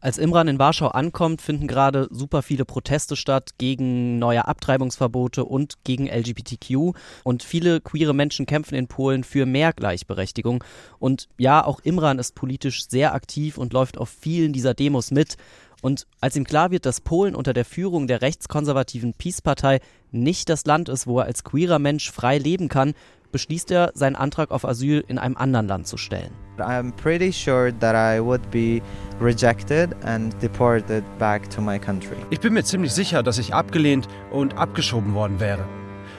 Als 0.00 0.18
Imran 0.18 0.46
in 0.46 0.60
Warschau 0.60 0.86
ankommt, 0.86 1.42
finden 1.42 1.66
gerade 1.66 2.06
super 2.12 2.42
viele 2.42 2.64
Proteste 2.64 3.16
statt 3.16 3.54
gegen 3.58 4.20
neue 4.20 4.46
Abtreibungsverbote 4.46 5.44
und 5.44 5.82
gegen 5.82 6.06
LGBTQ. 6.06 6.94
Und 7.24 7.42
viele 7.42 7.80
queere 7.80 8.14
Menschen 8.14 8.46
kämpfen 8.46 8.76
in 8.76 8.86
Polen 8.86 9.24
für 9.24 9.46
mehr 9.46 9.72
Gleichberechtigung. 9.72 10.62
Und 11.00 11.28
ja, 11.38 11.64
auch 11.64 11.80
Imran 11.80 12.20
ist 12.20 12.36
politisch 12.36 12.88
sehr 12.88 13.14
aktiv 13.14 13.58
und 13.58 13.72
läuft 13.72 13.98
auf 13.98 14.10
vielen 14.10 14.52
dieser 14.52 14.74
Demos 14.74 15.10
mit. 15.10 15.38
Und 15.80 16.06
als 16.20 16.34
ihm 16.36 16.44
klar 16.44 16.70
wird, 16.70 16.86
dass 16.86 17.00
Polen 17.00 17.34
unter 17.34 17.52
der 17.52 17.64
Führung 17.64 18.06
der 18.06 18.20
rechtskonservativen 18.20 19.14
Peace-Partei 19.14 19.80
nicht 20.10 20.48
das 20.48 20.64
Land 20.66 20.88
ist, 20.88 21.06
wo 21.06 21.20
er 21.20 21.26
als 21.26 21.44
queerer 21.44 21.78
Mensch 21.78 22.10
frei 22.10 22.38
leben 22.38 22.68
kann, 22.68 22.94
beschließt 23.30 23.70
er, 23.70 23.92
seinen 23.94 24.16
Antrag 24.16 24.50
auf 24.50 24.64
Asyl 24.64 25.04
in 25.06 25.18
einem 25.18 25.36
anderen 25.36 25.68
Land 25.68 25.86
zu 25.86 25.96
stellen. 25.96 26.32
I'm 26.58 26.92
pretty 26.92 27.30
sure 27.32 27.72
that 27.78 27.94
I 27.94 28.20
would 28.20 28.50
be 28.50 28.80
rejected 29.20 29.94
and 30.04 30.34
deported 30.42 31.04
back 31.18 31.48
to 31.50 31.60
my 31.60 31.78
country. 31.78 32.16
Ich 32.30 32.40
bin 32.40 32.54
mir 32.54 32.64
ziemlich 32.64 32.92
sicher, 32.92 33.22
dass 33.22 33.38
ich 33.38 33.54
abgelehnt 33.54 34.08
und 34.32 34.56
abgeschoben 34.56 35.14
worden 35.14 35.38
wäre. 35.38 35.64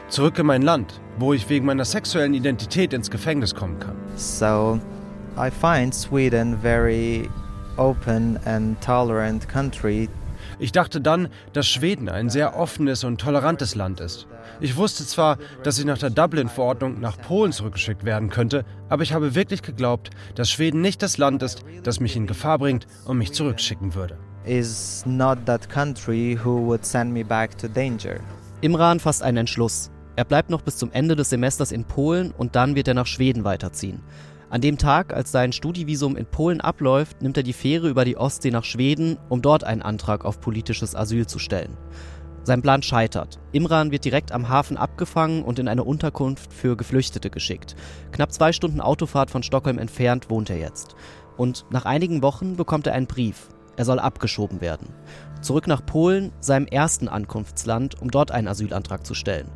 Zurück 0.07 0.39
in 0.39 0.45
mein 0.45 0.61
Land, 0.61 1.01
wo 1.17 1.33
ich 1.33 1.49
wegen 1.49 1.65
meiner 1.65 1.85
sexuellen 1.85 2.33
Identität 2.33 2.93
ins 2.93 3.11
Gefängnis 3.11 3.53
kommen 3.53 3.79
kann. 3.79 3.95
So 4.15 4.79
I 5.37 5.49
find 5.51 5.93
Sweden 5.93 6.57
very 6.61 7.29
open 7.79 8.38
and 8.45 8.79
tolerant 8.81 9.48
country 9.50 10.09
Ich 10.59 10.71
dachte 10.71 11.01
dann, 11.01 11.29
dass 11.53 11.67
Schweden 11.67 12.09
ein 12.09 12.29
sehr 12.29 12.57
offenes 12.57 13.03
und 13.03 13.19
tolerantes 13.19 13.75
Land 13.75 14.00
ist. 14.00 14.27
Ich 14.59 14.75
wusste 14.75 15.05
zwar, 15.05 15.38
dass 15.63 15.79
ich 15.79 15.86
nach 15.86 15.98
der 15.98 16.09
Dublin-Verordnung 16.09 17.00
nach 17.00 17.19
Polen 17.19 17.51
zurückgeschickt 17.51 18.03
werden 18.03 18.29
könnte, 18.29 18.65
aber 18.89 19.03
ich 19.03 19.13
habe 19.13 19.36
wirklich 19.36 19.62
geglaubt, 19.62 20.09
dass 20.36 20.50
Schweden 20.51 20.81
nicht 20.81 21.01
das 21.01 21.17
Land 21.17 21.41
ist, 21.43 21.63
das 21.83 22.00
mich 22.00 22.15
in 22.15 22.27
Gefahr 22.27 22.59
bringt 22.59 22.88
und 23.05 23.17
mich 23.17 23.33
zurückschicken 23.33 23.95
würde. 23.95 24.17
is 24.45 25.05
not 25.05 25.45
that 25.45 25.69
country 25.69 26.36
who 26.36 26.65
would 26.65 26.86
send 26.86 27.13
me 27.13 27.24
back 27.24 27.57
to 27.57 27.67
danger. 27.67 28.19
Imran 28.62 29.00
fasst 29.00 29.24
einen 29.24 29.38
Entschluss. 29.38 29.91
Er 30.15 30.25
bleibt 30.25 30.50
noch 30.50 30.62
bis 30.62 30.77
zum 30.77 30.91
Ende 30.91 31.15
des 31.15 31.29
Semesters 31.29 31.71
in 31.71 31.86
Polen 31.86 32.31
und 32.31 32.55
dann 32.55 32.75
wird 32.75 32.88
er 32.88 32.93
nach 32.93 33.05
Schweden 33.05 33.43
weiterziehen. 33.43 34.01
An 34.50 34.62
dem 34.62 34.79
Tag, 34.79 35.13
als 35.13 35.32
sein 35.32 35.51
Studivisum 35.51 36.15
in 36.15 36.25
Polen 36.25 36.60
abläuft, 36.60 37.22
nimmt 37.22 37.38
er 37.38 37.44
die 37.44 37.53
Fähre 37.53 37.88
über 37.88 38.03
die 38.03 38.18
Ostsee 38.18 38.50
nach 38.50 38.63
Schweden, 38.63 39.18
um 39.29 39.44
dort 39.44 39.63
einen 39.63 39.84
Antrag 39.84 40.25
auf 40.25 40.41
politisches 40.41 40.96
Asyl 40.96 41.27
zu 41.27 41.38
stellen. 41.38 41.77
Sein 42.44 42.63
Plan 42.63 42.82
scheitert. 42.82 43.39
Imran 43.51 43.91
wird 43.91 44.06
direkt 44.06 44.32
am 44.32 44.50
Hafen 44.50 44.75
abgefangen 44.75 45.44
und 45.44 45.60
in 45.60 45.68
eine 45.68 45.84
Unterkunft 45.84 46.51
für 46.51 46.75
Geflüchtete 46.75 47.29
geschickt. 47.29 47.75
Knapp 48.12 48.32
zwei 48.32 48.51
Stunden 48.51 48.82
Autofahrt 48.82 49.29
von 49.29 49.44
Stockholm 49.44 49.77
entfernt 49.77 50.32
wohnt 50.32 50.50
er 50.50 50.58
jetzt. 50.58 50.96
Und 51.38 51.65
nach 51.70 51.86
einigen 51.86 52.24
Wochen 52.24 52.56
bekommt 52.56 52.88
er 52.88 52.94
einen 52.94 53.06
Brief. 53.06 53.50
Er 53.75 53.86
soll 53.86 54.00
abgeschoben 54.00 54.62
werden. 54.62 54.89
Zurück 55.41 55.68
nach 55.68 55.86
Polen, 55.86 56.32
seinem 56.39 56.65
ersten 56.65 57.08
Ankunftsland, 57.08 58.01
um 58.01 58.10
dort 58.10 58.32
einen 58.32 58.48
Asylantrag 58.48 59.06
zu 59.06 59.13
stellen. 59.13 59.50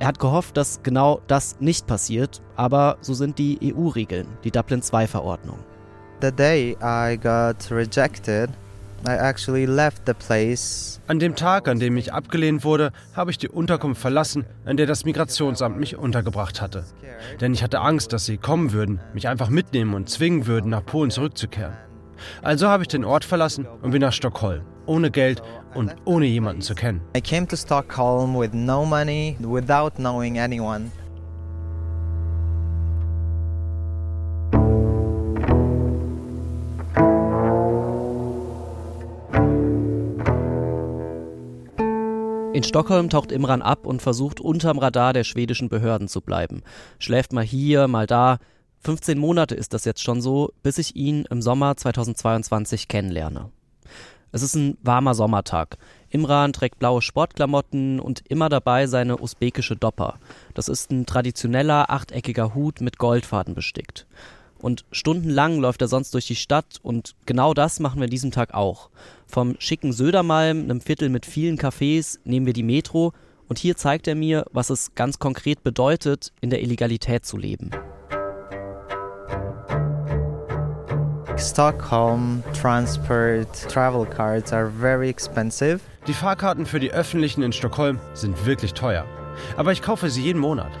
Er 0.00 0.08
hat 0.08 0.18
gehofft, 0.18 0.56
dass 0.56 0.82
genau 0.82 1.20
das 1.26 1.60
nicht 1.60 1.86
passiert, 1.86 2.42
aber 2.56 2.98
so 3.00 3.14
sind 3.14 3.38
die 3.38 3.74
EU-Regeln, 3.74 4.26
die 4.42 4.50
Dublin 4.50 4.80
II-Verordnung. 4.80 5.58
The 6.20 6.32
day 6.32 6.76
I 6.82 7.16
got 7.16 7.70
rejected, 7.70 8.50
I 9.06 9.12
actually 9.12 9.66
left 9.66 10.02
the 10.06 10.14
place. 10.14 11.00
An 11.06 11.18
dem 11.18 11.36
Tag, 11.36 11.68
an 11.68 11.78
dem 11.78 11.96
ich 11.96 12.12
abgelehnt 12.12 12.64
wurde, 12.64 12.90
habe 13.14 13.30
ich 13.30 13.38
die 13.38 13.48
Unterkunft 13.48 14.00
verlassen, 14.00 14.46
an 14.64 14.76
der 14.76 14.86
das 14.86 15.04
Migrationsamt 15.04 15.78
mich 15.78 15.96
untergebracht 15.96 16.60
hatte. 16.60 16.84
Denn 17.40 17.52
ich 17.52 17.62
hatte 17.62 17.80
Angst, 17.80 18.12
dass 18.12 18.24
sie 18.24 18.38
kommen 18.38 18.72
würden, 18.72 19.00
mich 19.12 19.28
einfach 19.28 19.48
mitnehmen 19.48 19.94
und 19.94 20.08
zwingen 20.08 20.46
würden, 20.46 20.70
nach 20.70 20.84
Polen 20.84 21.10
zurückzukehren. 21.10 21.74
Also 22.42 22.68
habe 22.68 22.82
ich 22.82 22.88
den 22.88 23.04
Ort 23.04 23.24
verlassen 23.24 23.66
und 23.82 23.90
bin 23.90 24.00
nach 24.00 24.12
Stockholm, 24.12 24.62
ohne 24.86 25.10
Geld 25.10 25.42
und 25.74 25.94
ohne 26.04 26.26
jemanden 26.26 26.62
zu 26.62 26.74
kennen. 26.74 27.00
I 27.16 27.20
came 27.20 27.46
to 27.48 27.56
Stockholm 27.56 28.38
with 28.38 28.52
no 28.52 28.84
money, 28.84 29.36
without 29.40 29.92
knowing 29.96 30.38
anyone. 30.38 30.90
In 42.54 42.62
Stockholm 42.62 43.10
taucht 43.10 43.32
Imran 43.32 43.62
ab 43.62 43.84
und 43.84 44.00
versucht 44.00 44.40
unterm 44.40 44.78
Radar 44.78 45.12
der 45.12 45.24
schwedischen 45.24 45.68
Behörden 45.68 46.06
zu 46.06 46.20
bleiben. 46.20 46.62
Schläft 47.00 47.32
mal 47.32 47.42
hier, 47.42 47.88
mal 47.88 48.06
da. 48.06 48.38
15 48.84 49.18
Monate 49.18 49.54
ist 49.54 49.72
das 49.72 49.86
jetzt 49.86 50.02
schon 50.02 50.20
so, 50.20 50.52
bis 50.62 50.76
ich 50.76 50.94
ihn 50.94 51.24
im 51.30 51.40
Sommer 51.40 51.74
2022 51.74 52.86
kennenlerne. 52.86 53.50
Es 54.30 54.42
ist 54.42 54.54
ein 54.56 54.76
warmer 54.82 55.14
Sommertag. 55.14 55.78
Imran 56.10 56.52
trägt 56.52 56.80
blaue 56.80 57.00
Sportklamotten 57.00 57.98
und 57.98 58.22
immer 58.28 58.50
dabei 58.50 58.86
seine 58.86 59.18
usbekische 59.18 59.74
Dopper. 59.74 60.18
Das 60.52 60.68
ist 60.68 60.90
ein 60.90 61.06
traditioneller 61.06 61.88
achteckiger 61.88 62.54
Hut 62.54 62.82
mit 62.82 62.98
Goldfaden 62.98 63.54
bestickt. 63.54 64.06
Und 64.58 64.84
stundenlang 64.92 65.60
läuft 65.60 65.80
er 65.80 65.88
sonst 65.88 66.12
durch 66.12 66.26
die 66.26 66.36
Stadt 66.36 66.78
und 66.82 67.14
genau 67.24 67.54
das 67.54 67.80
machen 67.80 68.00
wir 68.00 68.04
an 68.04 68.10
diesem 68.10 68.32
Tag 68.32 68.52
auch. 68.52 68.90
Vom 69.26 69.56
schicken 69.60 69.92
Södermalm, 69.92 70.62
einem 70.62 70.80
Viertel 70.80 71.08
mit 71.08 71.24
vielen 71.24 71.58
Cafés, 71.58 72.18
nehmen 72.24 72.46
wir 72.46 72.52
die 72.54 72.62
Metro 72.62 73.12
und 73.48 73.58
hier 73.58 73.76
zeigt 73.76 74.08
er 74.08 74.14
mir, 74.14 74.44
was 74.52 74.68
es 74.68 74.94
ganz 74.94 75.18
konkret 75.18 75.62
bedeutet, 75.62 76.32
in 76.40 76.50
der 76.50 76.62
Illegalität 76.62 77.24
zu 77.24 77.36
leben. 77.36 77.70
Stockholm 81.44 82.42
transport 82.58 83.52
travel 83.68 84.06
cards 84.06 84.50
are 84.52 84.70
very 84.70 85.10
expensive. 85.10 85.80
Die 86.06 86.14
Fahrkarten 86.14 86.64
für 86.64 86.80
die 86.80 86.90
öffentlichen 86.90 87.42
in 87.42 87.52
Stockholm 87.52 88.00
sind 88.14 88.46
wirklich 88.46 88.72
teuer. 88.72 89.04
Aber 89.58 89.70
ich 89.72 89.82
kaufe 89.82 90.08
sie 90.08 90.22
jeden 90.22 90.40
Monat. 90.40 90.72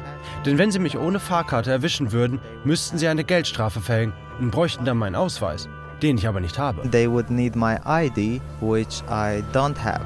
Denn 0.46 0.56
wenn 0.56 0.70
sie 0.70 0.78
mich 0.78 0.96
ohne 0.96 1.20
Fahrkarte 1.20 1.70
erwischen 1.70 2.12
würden, 2.12 2.40
müssten 2.64 2.96
sie 2.96 3.08
eine 3.08 3.24
Geldstrafe 3.24 3.80
verhängen 3.80 4.14
und 4.40 4.52
bräuchten 4.52 4.86
dann 4.86 4.96
meinen 4.96 5.16
Ausweis, 5.16 5.68
den 6.02 6.16
ich 6.16 6.26
aber 6.26 6.40
nicht 6.40 6.58
habe. 6.58 6.88
They 6.90 7.10
would 7.10 7.30
need 7.30 7.54
my 7.56 7.76
ID, 7.86 8.40
which 8.62 9.02
I 9.08 9.44
don't 9.52 9.76
have. 9.84 10.04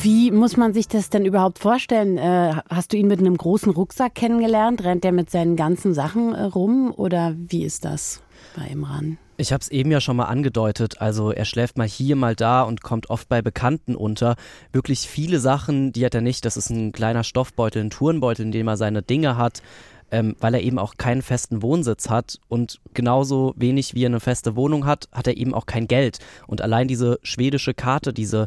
Wie 0.00 0.30
muss 0.30 0.56
man 0.56 0.72
sich 0.72 0.88
das 0.88 1.10
denn 1.10 1.26
überhaupt 1.26 1.58
vorstellen? 1.58 2.16
Äh, 2.16 2.54
hast 2.70 2.92
du 2.92 2.96
ihn 2.96 3.08
mit 3.08 3.18
einem 3.18 3.36
großen 3.36 3.72
Rucksack 3.72 4.14
kennengelernt? 4.14 4.84
Rennt 4.84 5.04
er 5.04 5.12
mit 5.12 5.30
seinen 5.30 5.56
ganzen 5.56 5.92
Sachen 5.92 6.34
äh, 6.34 6.44
rum 6.44 6.94
oder 6.96 7.34
wie 7.36 7.64
ist 7.64 7.84
das 7.84 8.22
bei 8.56 8.66
Imran? 8.66 9.18
Ich 9.36 9.52
habe 9.52 9.62
es 9.62 9.68
eben 9.70 9.90
ja 9.90 10.00
schon 10.00 10.16
mal 10.16 10.26
angedeutet. 10.26 11.00
Also 11.00 11.32
er 11.32 11.46
schläft 11.46 11.78
mal 11.78 11.88
hier, 11.88 12.14
mal 12.14 12.36
da 12.36 12.62
und 12.62 12.82
kommt 12.82 13.08
oft 13.08 13.28
bei 13.28 13.40
Bekannten 13.40 13.94
unter. 13.94 14.36
Wirklich 14.72 15.08
viele 15.08 15.40
Sachen, 15.40 15.92
die 15.92 16.04
hat 16.04 16.14
er 16.14 16.20
nicht. 16.20 16.44
Das 16.44 16.56
ist 16.56 16.70
ein 16.70 16.92
kleiner 16.92 17.24
Stoffbeutel, 17.24 17.82
ein 17.82 17.90
Turnbeutel, 17.90 18.44
in 18.44 18.52
dem 18.52 18.68
er 18.68 18.76
seine 18.76 19.02
Dinge 19.02 19.36
hat, 19.38 19.62
ähm, 20.10 20.36
weil 20.40 20.54
er 20.54 20.60
eben 20.60 20.78
auch 20.78 20.96
keinen 20.96 21.22
festen 21.22 21.62
Wohnsitz 21.62 22.10
hat. 22.10 22.38
Und 22.48 22.80
genauso 22.92 23.54
wenig 23.56 23.94
wie 23.94 24.04
er 24.04 24.10
eine 24.10 24.20
feste 24.20 24.56
Wohnung 24.56 24.84
hat, 24.84 25.08
hat 25.10 25.26
er 25.26 25.36
eben 25.38 25.54
auch 25.54 25.64
kein 25.64 25.88
Geld. 25.88 26.18
Und 26.46 26.60
allein 26.60 26.86
diese 26.86 27.18
schwedische 27.22 27.72
Karte, 27.72 28.12
diese 28.12 28.46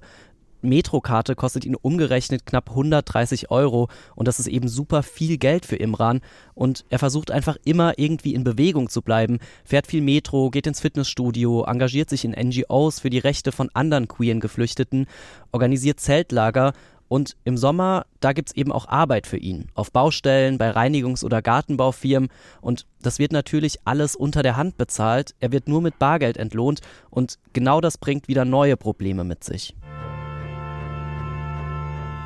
Metrokarte 0.63 1.35
kostet 1.35 1.65
ihn 1.65 1.75
umgerechnet 1.75 2.45
knapp 2.45 2.69
130 2.69 3.51
Euro 3.51 3.89
und 4.15 4.27
das 4.27 4.39
ist 4.39 4.47
eben 4.47 4.67
super 4.67 5.03
viel 5.03 5.37
Geld 5.37 5.65
für 5.65 5.75
Imran 5.75 6.21
und 6.55 6.85
er 6.89 6.99
versucht 6.99 7.31
einfach 7.31 7.57
immer 7.65 7.97
irgendwie 7.97 8.33
in 8.33 8.43
Bewegung 8.43 8.89
zu 8.89 9.01
bleiben, 9.01 9.39
fährt 9.63 9.87
viel 9.87 10.01
Metro, 10.01 10.49
geht 10.49 10.67
ins 10.67 10.81
Fitnessstudio, 10.81 11.63
engagiert 11.63 12.09
sich 12.09 12.25
in 12.25 12.31
NGOs 12.31 12.99
für 12.99 13.09
die 13.09 13.19
Rechte 13.19 13.51
von 13.51 13.69
anderen 13.73 14.07
queeren 14.07 14.39
Geflüchteten, 14.39 15.07
organisiert 15.51 15.99
Zeltlager 15.99 16.73
und 17.13 17.35
im 17.43 17.57
Sommer, 17.57 18.07
da 18.21 18.33
gibt's 18.33 18.53
eben 18.53 18.71
auch 18.71 18.87
Arbeit 18.87 19.27
für 19.27 19.37
ihn. 19.37 19.67
Auf 19.75 19.91
Baustellen, 19.91 20.57
bei 20.57 20.71
Reinigungs- 20.71 21.23
oder 21.23 21.43
Gartenbaufirmen. 21.43 22.29
Und 22.59 22.87
das 23.03 23.19
wird 23.19 23.31
natürlich 23.31 23.77
alles 23.85 24.15
unter 24.15 24.41
der 24.41 24.57
Hand 24.57 24.77
bezahlt. 24.77 25.35
Er 25.39 25.51
wird 25.51 25.67
nur 25.67 25.83
mit 25.83 25.99
Bargeld 25.99 26.37
entlohnt. 26.37 26.81
Und 27.11 27.37
genau 27.53 27.81
das 27.81 27.99
bringt 27.99 28.27
wieder 28.27 28.45
neue 28.45 28.77
Probleme 28.77 29.23
mit 29.23 29.43
sich. 29.43 29.75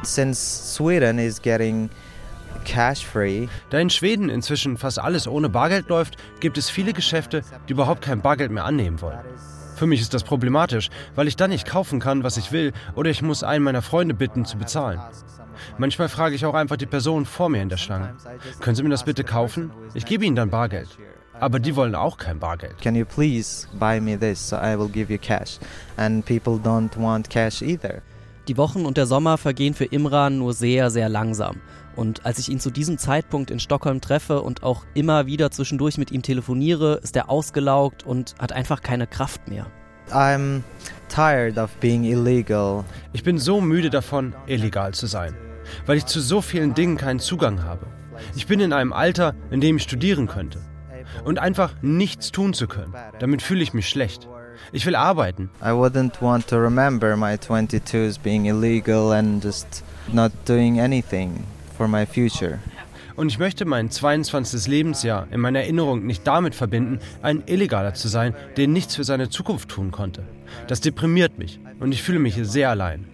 Since 0.04 0.40
Sweden 0.76 1.20
is 1.20 1.42
getting 1.42 1.90
cash 2.66 3.06
free, 3.06 3.48
Da 3.70 3.80
in 3.80 3.90
Schweden 3.90 4.30
inzwischen 4.30 4.78
fast 4.78 5.00
alles 5.00 5.28
ohne 5.28 5.50
Bargeld 5.50 5.90
läuft, 5.90 6.18
gibt 6.40 6.58
es 6.58 6.70
viele 6.70 6.94
Geschäfte, 6.94 7.42
die 7.68 7.74
überhaupt 7.74 8.02
kein 8.02 8.22
Bargeld 8.22 8.52
mehr 8.52 8.66
annehmen 8.66 9.02
wollen. 9.02 9.20
Für 9.76 9.88
mich 9.88 10.02
ist 10.02 10.14
das 10.14 10.24
problematisch, 10.24 10.90
weil 11.16 11.28
ich 11.28 11.36
dann 11.36 11.52
nicht 11.52 11.68
kaufen 11.68 12.00
kann, 12.00 12.24
was 12.24 12.38
ich 12.38 12.52
will, 12.52 12.74
oder 12.96 13.10
ich 13.10 13.22
muss 13.22 13.44
einen 13.44 13.64
meiner 13.64 13.82
Freunde 13.82 14.14
bitten 14.14 14.44
zu 14.44 14.58
bezahlen. 14.58 15.00
Manchmal 15.78 16.10
frage 16.10 16.36
ich 16.36 16.46
auch 16.46 16.54
einfach 16.54 16.78
die 16.78 16.86
Person 16.86 17.26
vor 17.26 17.50
mir 17.50 17.62
in 17.62 17.70
der 17.70 17.78
Schlange. 17.78 18.16
Können 18.60 18.76
Sie 18.76 18.84
mir 18.84 18.90
das 18.90 19.04
bitte 19.04 19.24
kaufen? 19.24 19.72
Ich 19.94 20.06
gebe 20.06 20.26
Ihnen 20.26 20.36
dann 20.36 20.50
Bargeld. 20.50 20.90
Aber 21.40 21.60
die 21.60 21.76
wollen 21.76 21.94
auch 21.94 22.18
kein 22.18 22.40
Bargeld. 22.40 22.82
can 22.82 22.96
you 22.96 23.06
please 23.06 23.68
buy 23.80 24.00
me 24.00 24.18
this 24.18 24.50
so 24.50 24.56
I 24.56 24.78
will 24.78 24.90
give 24.90 25.12
you 25.12 25.20
cash? 25.20 25.60
And 25.96 26.26
people 26.26 26.58
don't 26.58 26.98
want 26.98 27.30
cash 27.30 27.62
either. 27.62 28.02
Die 28.48 28.56
Wochen 28.56 28.86
und 28.86 28.96
der 28.96 29.06
Sommer 29.06 29.38
vergehen 29.38 29.74
für 29.74 29.84
Imran 29.84 30.38
nur 30.38 30.54
sehr, 30.54 30.90
sehr 30.90 31.10
langsam. 31.10 31.58
Und 31.98 32.26
als 32.26 32.40
ich 32.40 32.48
ihn 32.48 32.62
zu 32.62 32.70
diesem 32.70 32.98
Zeitpunkt 32.98 33.52
in 33.52 33.60
Stockholm 33.60 34.00
treffe 34.00 34.42
und 34.42 34.64
auch 34.64 34.86
immer 34.94 35.26
wieder 35.26 35.52
zwischendurch 35.52 35.98
mit 35.98 36.12
ihm 36.12 36.22
telefoniere, 36.22 37.02
ist 37.04 37.18
er 37.18 37.30
ausgelaugt 37.30 38.06
und 38.06 38.36
hat 38.40 38.54
einfach 38.54 38.82
keine 38.82 39.06
Kraft 39.06 39.50
mehr. 39.50 39.68
I'm 40.12 40.62
tired 41.10 41.58
of 41.58 41.72
being 41.82 42.06
illegal. 42.06 42.86
Ich 43.12 43.24
bin 43.24 43.38
so 43.38 43.60
müde 43.60 43.90
davon, 43.90 44.34
illegal 44.46 44.94
zu 44.94 45.08
sein, 45.08 45.36
weil 45.86 45.98
ich 45.98 46.06
zu 46.06 46.22
so 46.22 46.40
vielen 46.42 46.74
Dingen 46.74 46.96
keinen 46.96 47.20
Zugang 47.20 47.64
habe. 47.64 47.88
Ich 48.36 48.48
bin 48.48 48.62
in 48.62 48.72
einem 48.72 48.94
Alter, 48.94 49.36
in 49.52 49.60
dem 49.60 49.76
ich 49.76 49.84
studieren 49.84 50.28
könnte. 50.28 50.62
Und 51.26 51.40
einfach 51.40 51.74
nichts 51.82 52.32
tun 52.32 52.54
zu 52.54 52.68
können, 52.68 52.94
damit 53.20 53.42
fühle 53.42 53.64
ich 53.64 53.74
mich 53.74 53.90
schlecht. 53.90 54.30
Ich 54.72 54.86
will 54.86 54.96
arbeiten. 54.96 55.50
I 55.62 55.70
wouldn't 55.70 56.22
want 56.22 56.48
to 56.48 56.58
remember 56.58 57.16
my 57.16 57.36
22s 57.36 58.20
being 58.22 58.46
illegal 58.46 59.12
and 59.12 59.44
just 59.44 59.84
not 60.12 60.32
doing 60.46 60.80
anything 60.80 61.44
for 61.78 61.88
my 61.88 62.06
future. 62.06 62.60
Und 63.16 63.30
ich 63.30 63.40
möchte 63.40 63.66
mein 63.66 63.90
22. 63.90 64.68
Lebensjahr 64.68 65.28
in 65.32 65.40
meiner 65.40 65.62
Erinnerung 65.62 66.06
nicht 66.06 66.28
damit 66.28 66.54
verbinden, 66.54 67.00
ein 67.24 67.42
Illegaler 67.48 67.96
zu 67.96 68.08
sein, 68.08 68.36
der 68.58 68.68
nichts 68.68 68.96
für 68.96 69.04
seine 69.04 69.30
Zukunft 69.30 69.70
tun 69.70 69.90
konnte. 69.90 70.24
Das 70.68 70.82
deprimiert 70.82 71.40
mich 71.40 71.60
und 71.80 71.92
ich 71.92 72.04
fühle 72.04 72.20
mich 72.20 72.36
sehr 72.44 72.70
allein. 72.70 73.06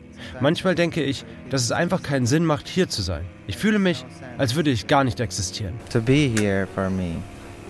Manchmal 0.41 0.75
denke 0.75 1.03
ich, 1.03 1.25
dass 1.50 1.63
es 1.63 1.71
einfach 1.71 2.03
keinen 2.03 2.25
Sinn 2.25 2.45
macht, 2.45 2.67
hier 2.67 2.89
zu 2.89 3.01
sein. 3.01 3.23
Ich 3.47 3.57
fühle 3.57 3.79
mich, 3.79 4.05
als 4.38 4.55
würde 4.55 4.71
ich 4.71 4.88
gar 4.88 5.03
nicht 5.03 5.19
existieren. 5.19 5.73
To 5.91 6.01
be 6.01 6.29
here 6.38 6.67
for 6.73 6.89
me, 6.89 7.15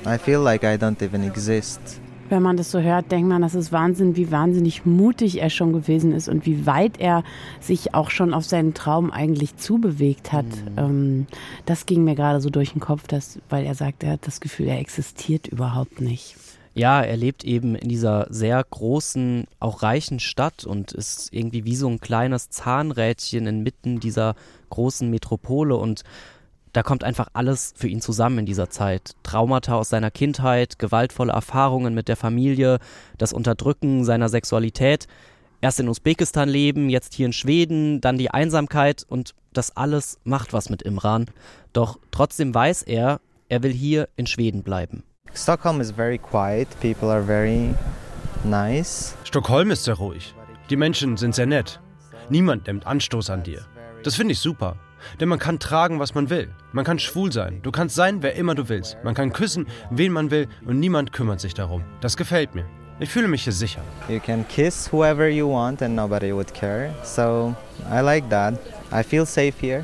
I 0.06 0.18
feel 0.18 0.40
like 0.40 0.64
I 0.64 0.76
don't 0.76 1.04
even 1.04 1.24
exist. 1.24 2.00
Wenn 2.30 2.42
man 2.42 2.58
das 2.58 2.72
so 2.72 2.80
hört, 2.80 3.12
denkt 3.12 3.30
man, 3.30 3.42
das 3.42 3.54
ist 3.54 3.72
Wahnsinn, 3.72 4.16
wie 4.16 4.32
wahnsinnig 4.32 4.86
mutig 4.86 5.42
er 5.42 5.50
schon 5.50 5.74
gewesen 5.74 6.14
ist 6.14 6.30
und 6.30 6.46
wie 6.46 6.66
weit 6.66 7.00
er 7.00 7.24
sich 7.60 7.94
auch 7.94 8.10
schon 8.10 8.34
auf 8.34 8.46
seinen 8.46 8.74
Traum 8.74 9.12
eigentlich 9.12 9.58
zubewegt 9.58 10.32
hat. 10.32 10.46
Mhm. 10.46 10.78
Ähm, 10.78 11.28
das 11.66 11.86
ging 11.86 12.04
mir 12.04 12.16
gerade 12.16 12.42
so 12.42 12.50
durch 12.50 12.72
den 12.72 12.82
Kopf, 12.82 13.08
dass, 13.08 13.40
weil 13.50 13.66
er 13.66 13.76
sagt, 13.76 14.04
er 14.04 14.14
hat 14.14 14.28
das 14.28 14.42
Gefühl, 14.42 14.68
er 14.68 14.80
existiert 14.80 15.48
überhaupt 15.48 16.02
nicht. 16.02 16.36
Ja, 16.76 17.02
er 17.02 17.18
lebt 17.18 17.44
eben 17.44 17.76
in 17.76 17.88
dieser 17.88 18.26
sehr 18.32 18.64
großen, 18.64 19.46
auch 19.60 19.84
reichen 19.84 20.20
Stadt 20.20 20.66
und 20.66 20.92
ist 20.92 21.32
irgendwie 21.32 21.66
wie 21.66 21.76
so 21.76 21.88
ein 21.88 22.00
kleines 22.00 22.50
Zahnrädchen 22.50 23.46
inmitten 23.46 24.00
dieser 24.00 24.36
großen 24.72 25.08
Metropole 25.08 25.76
und 25.76 26.04
da 26.74 26.82
kommt 26.82 27.04
einfach 27.04 27.28
alles 27.34 27.74
für 27.78 27.88
ihn 27.88 28.02
zusammen 28.02 28.40
in 28.40 28.46
dieser 28.46 28.70
Zeit. 28.70 29.16
Traumata 29.22 29.76
aus 29.76 29.90
seiner 29.90 30.12
Kindheit, 30.12 30.80
gewaltvolle 30.80 31.32
Erfahrungen 31.32 31.94
mit 31.94 32.08
der 32.08 32.18
Familie, 32.18 32.80
das 33.18 33.32
Unterdrücken 33.32 34.04
seiner 34.04 34.28
Sexualität. 34.28 35.08
Erst 35.62 35.80
in 35.80 35.88
Usbekistan 35.88 36.50
leben, 36.50 36.90
jetzt 36.90 37.14
hier 37.14 37.28
in 37.28 37.34
Schweden, 37.34 38.02
dann 38.02 38.18
die 38.18 38.32
Einsamkeit 38.32 39.06
und 39.08 39.34
das 39.54 39.78
alles 39.78 40.20
macht 40.24 40.52
was 40.52 40.70
mit 40.70 40.82
Imran. 40.82 41.28
Doch 41.72 42.00
trotzdem 42.12 42.54
weiß 42.54 42.82
er, 42.82 43.22
er 43.50 43.64
will 43.64 43.72
hier 43.72 44.10
in 44.16 44.26
Schweden 44.26 44.64
bleiben. 44.64 45.04
Stockholm 45.36 45.80
is 45.80 45.92
very 45.92 46.18
quiet. 46.18 46.68
People 46.82 47.10
are 47.10 47.24
very 47.24 47.74
nice. 48.44 49.16
Stockholm 49.24 49.72
ist 49.72 49.84
sehr 49.84 49.96
ruhig. 49.96 50.34
Die 50.70 50.76
Menschen 50.76 51.18
sind 51.18 51.36
sehr 51.36 51.46
nett. 51.46 51.80
Niemand 52.30 52.68
nimmt 52.68 52.88
Anstoß 52.88 53.30
an 53.30 53.44
dir. 53.44 53.66
Das 54.04 54.16
finde 54.16 54.34
ich 54.34 54.40
super. 54.40 54.76
Denn 55.20 55.30
man 55.30 55.40
kann 55.40 55.60
tragen, 55.60 56.00
was 56.00 56.16
man 56.16 56.30
will. 56.30 56.50
Man 56.72 56.86
kann 56.86 57.00
schwul 57.00 57.32
sein. 57.32 57.62
Du 57.64 57.72
kannst 57.72 57.96
sein, 57.96 58.22
wer 58.22 58.36
immer 58.36 58.56
du 58.56 58.70
willst. 58.70 58.98
Man 59.04 59.16
kann 59.16 59.34
küssen, 59.34 59.68
wen 59.90 60.12
man 60.12 60.32
will 60.32 60.48
und 60.66 60.80
niemand 60.80 61.12
kümmert 61.12 61.40
sich 61.40 61.54
darum. 61.54 61.84
Das 62.02 62.18
gefällt 62.18 62.56
mir. 62.56 62.66
Ich 63.00 63.10
fühle 63.10 63.28
mich 63.28 63.44
hier 63.44 63.54
sicher. 63.54 63.82
You 64.08 64.20
can 64.20 64.48
kiss 64.48 64.92
whoever 64.92 65.28
you 65.28 65.50
want 65.50 65.82
and 65.82 65.96
nobody 65.96 66.34
would 66.34 66.54
care. 66.54 66.94
So 67.04 67.56
I 67.92 68.02
like 68.02 68.30
that. 68.30 68.54
I 68.92 69.04
feel 69.04 69.26
safe 69.26 69.54
here. 69.60 69.84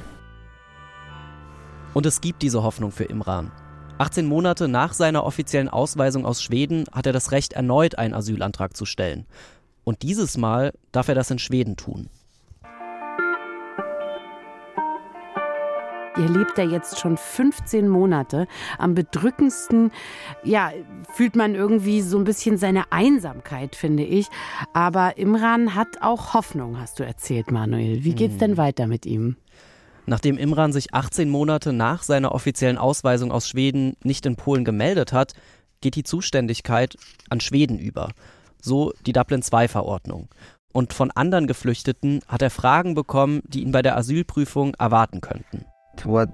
Und 1.94 2.06
es 2.06 2.22
gibt 2.22 2.42
diese 2.42 2.64
Hoffnung 2.64 2.92
für 2.92 3.06
Imran. 3.06 3.52
18 3.98 4.26
Monate 4.26 4.70
nach 4.70 4.94
seiner 4.94 5.26
offiziellen 5.26 5.68
Ausweisung 5.68 6.26
aus 6.26 6.42
Schweden 6.42 6.86
hat 6.94 7.06
er 7.06 7.12
das 7.12 7.32
Recht, 7.32 7.54
erneut 7.54 7.98
einen 7.98 8.14
Asylantrag 8.14 8.78
zu 8.78 8.86
stellen. 8.86 9.26
Und 9.84 10.04
dieses 10.04 10.38
Mal 10.38 10.72
darf 10.92 11.10
er 11.10 11.16
das 11.16 11.32
in 11.32 11.40
Schweden 11.40 11.76
tun. 11.76 12.10
Ihr 16.18 16.28
lebt 16.28 16.58
ja 16.58 16.66
jetzt 16.66 17.00
schon 17.00 17.18
15 17.18 17.88
Monate. 17.88 18.48
Am 18.78 18.96
bedrückendsten, 18.96 19.92
ja, 20.44 20.72
fühlt 21.14 21.36
man 21.36 21.56
irgendwie 21.56 22.02
so 22.02 22.18
ein 22.18 22.24
bisschen 22.24 22.58
seine 22.58 22.92
Einsamkeit, 22.92 23.76
finde 23.76 24.04
ich. 24.04 24.28
Aber 24.74 25.18
Imran 25.18 25.76
hat 25.76 26.02
auch 26.02 26.34
Hoffnung, 26.34 26.80
hast 26.80 27.00
du 27.00 27.04
erzählt, 27.04 27.52
Manuel. 27.52 28.04
Wie 28.04 28.16
geht's 28.16 28.38
denn 28.38 28.52
hm. 28.52 28.58
weiter 28.58 28.88
mit 28.88 29.06
ihm? 29.06 29.38
Nachdem 30.06 30.38
Imran 30.38 30.74
sich 30.74 30.94
18 30.94 31.30
Monate 31.30 31.72
nach 31.72 32.02
seiner 32.02 32.34
offiziellen 32.34 32.80
Ausweisung 32.80 33.32
aus 33.32 33.48
Schweden 33.48 33.96
nicht 34.04 34.26
in 34.26 34.36
Polen 34.36 34.66
gemeldet 34.66 35.14
hat, 35.14 35.34
geht 35.82 35.96
die 35.96 36.04
Zuständigkeit 36.04 36.96
an 37.30 37.40
Schweden 37.40 37.78
über. 37.78 38.10
So 38.60 38.92
die 39.06 39.14
Dublin-II-Verordnung. 39.14 40.28
Und 40.74 40.94
von 40.94 41.12
anderen 41.12 41.48
Geflüchteten 41.48 42.22
hat 42.28 42.42
er 42.42 42.50
Fragen 42.50 42.96
bekommen, 42.96 43.42
die 43.46 43.62
ihn 43.62 43.72
bei 43.72 43.82
der 43.82 43.98
Asylprüfung 43.98 44.74
erwarten 44.76 45.22
könnten. 45.22 45.66
What 46.06 46.30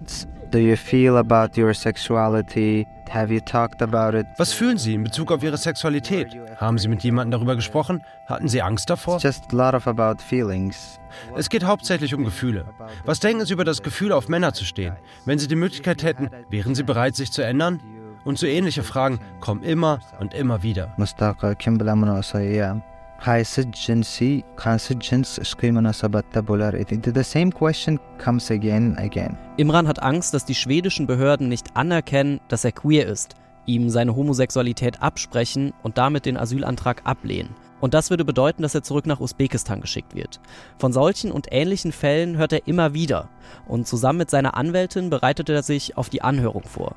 do 0.52 0.60
you 0.60 0.76
feel 0.76 1.18
about 1.18 1.58
your 1.58 1.74
sexuality? 1.74 2.88
Have 3.10 3.32
you 3.32 3.40
talked 3.40 3.82
about 3.82 4.18
it? 4.18 4.26
Was 4.38 4.54
fühlen 4.54 4.78
Sie 4.78 4.94
in 4.94 5.04
Bezug 5.04 5.32
auf 5.32 5.44
Ihre 5.44 5.58
Sexualität? 5.58 6.36
Haben 6.58 6.78
Sie 6.78 6.88
mit 6.88 7.04
jemandem 7.04 7.32
darüber 7.40 7.56
gesprochen? 7.56 8.02
Hatten 8.28 8.48
Sie 8.48 8.62
Angst 8.62 8.90
davor? 8.90 9.20
just 9.20 9.54
a 9.54 9.56
lot 9.56 9.74
of 9.74 9.88
about 9.88 10.22
feelings. 10.22 11.00
Es 11.36 11.50
geht 11.50 11.64
hauptsächlich 11.64 12.14
um 12.14 12.24
Gefühle. 12.24 12.66
Was 13.06 13.20
denken 13.20 13.46
Sie 13.46 13.54
über 13.54 13.64
das 13.64 13.84
Gefühl, 13.84 14.12
auf 14.12 14.28
Männer 14.28 14.54
zu 14.54 14.66
stehen? 14.66 14.96
Wenn 15.26 15.40
Sie 15.40 15.48
die 15.48 15.56
Möglichkeit 15.56 16.04
hätten, 16.04 16.30
wären 16.50 16.76
Sie 16.76 16.84
bereit, 16.84 17.16
sich 17.16 17.32
zu 17.32 17.44
ändern? 17.44 17.80
Und 18.24 18.40
so 18.40 18.48
ähnliche 18.48 18.82
Fragen 18.82 19.20
kommen 19.40 19.62
immer 19.62 20.00
und 20.20 20.34
immer 20.34 20.64
wieder. 20.64 20.94
Mustaqa 20.98 21.54
kim 21.54 21.78
jins 25.02 25.40
ishqiy 25.40 25.72
munosabatda 25.72 26.42
bo'lar 26.42 26.74
edi 26.76 27.12
the 27.14 27.24
same 27.24 27.52
question 27.52 28.00
comes 28.24 28.52
again 28.52 28.96
again 29.00 29.36
Imran 29.58 29.88
hat 29.88 30.04
Angst, 30.04 30.34
dass 30.34 30.46
die 30.46 30.54
schwedischen 30.54 31.08
Behörden 31.08 31.48
nicht 31.50 31.76
anerkennen, 31.76 32.40
dass 32.50 32.66
er 32.66 32.72
queer 32.72 33.08
ist, 33.08 33.36
ihm 33.66 33.90
seine 33.90 34.16
Homosexualität 34.16 35.02
absprechen 35.02 35.74
und 35.82 35.98
damit 35.98 36.26
den 36.26 36.38
Asylantrag 36.38 37.02
ablehnen. 37.06 37.56
Und 37.82 37.94
das 37.94 38.10
würde 38.10 38.26
bedeuten, 38.26 38.62
dass 38.62 38.76
er 38.76 38.84
zurück 38.84 39.06
nach 39.06 39.20
Usbekistan 39.20 39.82
geschickt 39.82 40.16
wird. 40.16 40.40
Von 40.78 40.94
solchen 40.94 41.32
und 41.32 41.48
ähnlichen 41.52 41.92
Fällen 41.92 42.38
hört 42.38 42.54
er 42.54 42.68
immer 42.68 42.94
wieder. 42.94 43.30
Und 43.68 43.88
zusammen 43.88 44.20
mit 44.20 44.30
seiner 44.30 44.56
Anwältin 44.56 45.10
bereitet 45.10 45.50
er 45.50 45.62
sich 45.62 45.98
auf 45.98 46.10
die 46.10 46.22
Anhörung 46.22 46.64
vor. 46.64 46.96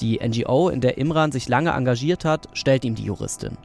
Die 0.00 0.20
NGO, 0.26 0.68
in 0.68 0.80
der 0.80 0.98
Imran 0.98 1.32
sich 1.32 1.48
lange 1.48 1.70
engagiert 1.70 2.24
hat, 2.24 2.48
stellt 2.52 2.84
ihm 2.84 2.94
die 2.94 3.04
Juristin. 3.04 3.56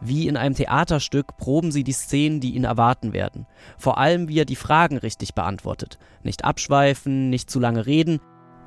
Wie 0.00 0.28
in 0.28 0.36
einem 0.36 0.54
Theaterstück 0.54 1.36
proben 1.36 1.72
sie 1.72 1.84
die 1.84 1.92
Szenen, 1.92 2.40
die 2.40 2.54
ihn 2.54 2.64
erwarten 2.64 3.12
werden. 3.12 3.46
Vor 3.76 3.98
allem, 3.98 4.28
wie 4.28 4.38
er 4.38 4.44
die 4.44 4.56
Fragen 4.56 4.96
richtig 4.96 5.34
beantwortet. 5.34 5.98
Nicht 6.22 6.44
abschweifen, 6.44 7.30
nicht 7.30 7.50
zu 7.50 7.58
lange 7.58 7.86
reden. 7.86 8.20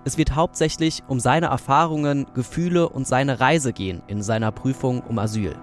Es 0.04 0.18
wird 0.18 0.36
hauptsächlich 0.36 1.04
um 1.08 1.20
seine 1.20 1.48
Erfahrungen, 1.48 2.26
Gefühle 2.34 2.90
und 2.90 3.08
seine 3.08 3.40
Reise 3.40 3.72
gehen 3.72 4.02
in 4.08 4.22
seiner 4.22 4.52
Prüfung 4.52 5.02
um 5.02 5.20
Asyl. 5.20 5.56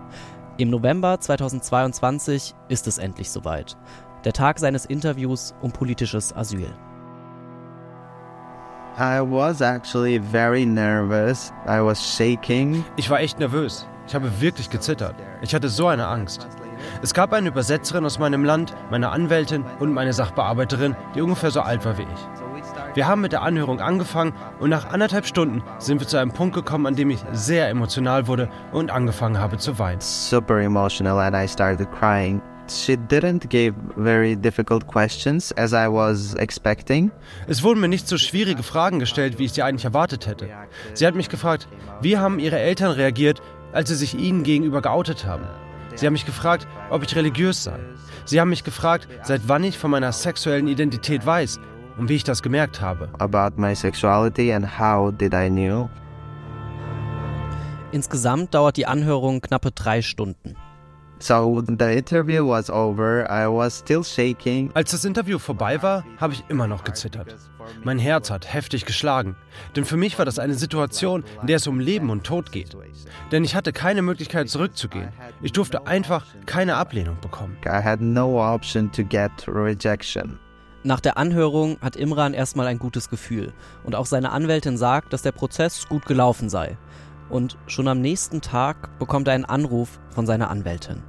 Im 0.59 0.71
November 0.71 1.21
2022 1.21 2.55
ist 2.69 2.87
es 2.87 2.99
endlich 2.99 3.31
soweit. 3.31 3.77
Der 4.25 4.33
Tag 4.33 4.59
seines 4.59 4.87
Interviews 4.87 5.55
um 5.61 5.71
politisches 5.71 6.35
Asyl. 6.35 6.73
I 8.97 9.21
was 9.21 9.61
actually 9.61 10.19
very 10.19 10.67
nervous. 10.67 11.53
I 11.67 11.81
was 11.81 12.03
shaking. 12.03 12.85
Ich 12.97 13.09
war 13.11 13.21
echt 13.21 13.39
nervös. 13.39 13.87
Ich 14.09 14.15
habe 14.15 14.41
wirklich 14.41 14.71
gezittert. 14.71 15.15
Ich 15.43 15.55
hatte 15.55 15.69
so 15.69 15.87
eine 15.87 16.07
Angst. 16.07 16.49
Es 17.03 17.13
gab 17.13 17.35
eine 17.35 17.49
Übersetzerin 17.49 18.07
aus 18.07 18.19
meinem 18.19 18.43
Land, 18.43 18.75
meine 18.91 19.11
Anwältin 19.11 19.67
und 19.81 19.93
meine 19.93 20.15
Sachbearbeiterin, 20.15 20.97
die 21.15 21.21
ungefähr 21.21 21.51
so 21.51 21.61
alt 21.61 21.85
war 21.85 21.99
wie 21.99 22.03
ich. 22.03 22.95
Wir 22.95 23.07
haben 23.07 23.21
mit 23.21 23.33
der 23.33 23.43
Anhörung 23.43 23.81
angefangen 23.81 24.33
und 24.61 24.71
nach 24.71 24.87
anderthalb 24.91 25.27
Stunden 25.27 25.63
sind 25.79 26.01
wir 26.01 26.09
zu 26.09 26.17
einem 26.17 26.33
Punkt 26.33 26.55
gekommen, 26.55 26.87
an 26.87 26.97
dem 26.97 27.11
ich 27.11 27.21
sehr 27.33 27.69
emotional 27.69 28.27
wurde 28.27 28.49
und 28.73 28.91
angefangen 28.91 29.39
habe 29.39 29.59
zu 29.59 29.79
weinen. 29.79 30.01
Super 30.01 30.59
emotional 30.59 31.19
and 31.19 31.37
I 31.37 31.47
started 31.47 31.89
crying. 31.93 32.41
She 32.71 32.95
didn't 32.97 33.49
give 33.49 33.75
very 33.97 34.37
difficult 34.37 34.87
questions 34.87 35.57
as 35.57 35.73
I 35.73 35.87
was 35.87 36.35
expecting. 36.35 37.11
Es 37.47 37.63
wurden 37.63 37.81
mir 37.81 37.89
nicht 37.89 38.07
so 38.07 38.19
schwierige 38.19 38.63
Fragen 38.63 38.99
gestellt, 38.99 39.39
wie 39.39 39.47
ich 39.47 39.53
sie 39.53 39.63
eigentlich 39.63 39.87
erwartet 39.87 40.27
hätte. 40.27 40.49
Sie 40.93 41.07
hat 41.07 41.15
mich 41.15 41.31
gefragt, 41.31 41.67
wie 42.03 42.19
haben 42.19 42.39
ihre 42.39 42.59
Eltern 42.59 42.91
reagiert, 42.91 43.41
als 43.73 43.89
sie 43.89 43.95
sich 43.95 44.19
ihnen 44.19 44.43
gegenüber 44.43 44.83
geoutet 44.83 45.27
haben. 45.27 45.45
Sie 45.95 46.07
haben 46.07 46.13
mich 46.13 46.27
gefragt, 46.27 46.67
ob 46.91 47.03
ich 47.03 47.17
religiös 47.17 47.65
sei. 47.65 47.79
Sie 48.25 48.41
haben 48.41 48.51
mich 48.51 48.65
gefragt, 48.65 49.09
seit 49.23 49.49
wann 49.49 49.65
ich 49.65 49.79
von 49.79 49.91
meiner 49.91 50.13
sexuellen 50.13 50.69
Identität 50.69 51.25
weiß 51.27 51.59
und 51.99 52.09
wie 52.09 52.15
ich 52.15 52.25
das 52.25 52.43
gemerkt 52.43 52.81
habe. 52.81 53.09
About 53.19 53.61
my 53.61 53.75
sexuality 53.75 54.53
and 54.53 54.79
how 54.79 55.13
did 55.13 55.35
I 55.35 55.49
know. 55.49 55.91
Insgesamt 57.91 58.55
dauert 58.55 58.77
die 58.77 58.87
Anhörung 58.87 59.41
knappe 59.41 59.71
drei 59.73 60.03
Stunden. 60.03 60.57
So 61.21 61.63
the 61.67 61.97
interview 61.97 62.47
was 62.47 62.71
over. 62.71 63.27
I 63.29 63.47
was 63.49 63.79
still 63.79 64.05
shaking. 64.05 64.71
Als 64.75 64.93
das 64.93 65.05
Interview 65.05 65.39
vorbei 65.39 65.83
war, 65.83 66.05
habe 66.19 66.35
ich 66.35 66.45
immer 66.49 66.69
noch 66.69 66.85
gezittert. 66.85 67.35
Mein 67.85 67.99
Herz 67.99 68.31
hat 68.31 68.53
heftig 68.53 68.85
geschlagen, 68.85 69.37
denn 69.77 69.85
für 69.85 69.97
mich 69.97 70.19
war 70.19 70.25
das 70.25 70.39
eine 70.39 70.55
Situation, 70.55 71.25
in 71.41 71.47
der 71.47 71.57
es 71.57 71.67
um 71.67 71.81
Leben 71.81 72.11
und 72.11 72.25
Tod 72.25 72.53
geht. 72.53 72.77
Denn 73.33 73.45
ich 73.45 73.55
hatte 73.55 73.73
keine 73.73 74.03
Möglichkeit 74.03 74.49
zurückzugehen. 74.49 75.09
Ich 75.43 75.53
durfte 75.53 75.87
einfach 75.87 76.25
keine 76.47 76.77
Ablehnung 76.77 77.19
bekommen. 77.21 77.57
I 77.65 77.83
had 77.83 78.01
no 78.01 78.43
option 78.43 78.91
to 78.93 79.05
get 79.05 79.31
rejection. 79.47 80.39
Nach 80.85 81.01
der 81.01 81.19
Anhörung 81.19 81.77
hat 81.81 81.97
Imran 81.97 82.35
erstmal 82.35 82.67
ein 82.67 82.79
gutes 82.79 83.11
Gefühl 83.11 83.53
und 83.85 83.95
auch 83.95 84.07
seine 84.07 84.31
Anwältin 84.31 84.77
sagt, 84.77 85.13
dass 85.13 85.23
der 85.23 85.33
Prozess 85.33 85.89
gut 85.89 86.07
gelaufen 86.07 86.49
sei. 86.49 86.79
Und 87.29 87.59
schon 87.67 87.89
am 87.89 88.01
nächsten 88.01 88.41
Tag 88.41 88.99
bekommt 88.99 89.29
er 89.29 89.35
einen 89.35 89.45
Anruf 89.45 89.99
von 90.11 90.27
seiner 90.27 90.51
Anwältin. 90.51 91.03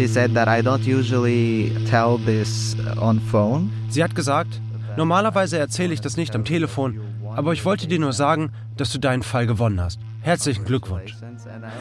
She 0.00 0.08
said 0.08 0.32
that 0.32 0.48
I 0.48 0.62
don't 0.62 0.82
usually 0.86 1.76
tell 1.84 2.16
this 2.16 2.74
on 2.98 3.20
phone. 3.20 3.70
Sie 3.90 4.02
hat 4.02 4.14
gesagt, 4.14 4.58
Normalerweise 4.96 5.58
erzähle 5.58 5.92
ich 5.92 6.00
das 6.00 6.16
nicht 6.16 6.34
am 6.34 6.46
Telefon, 6.46 7.00
aber 7.36 7.52
ich 7.52 7.66
wollte 7.66 7.86
dir 7.86 7.98
nur 7.98 8.14
sagen, 8.14 8.50
dass 8.78 8.90
du 8.92 8.98
deinen 8.98 9.22
Fall 9.22 9.46
gewonnen 9.46 9.78
hast. 9.78 10.00
Herzlichen 10.22 10.64
Glückwunsch. 10.64 11.14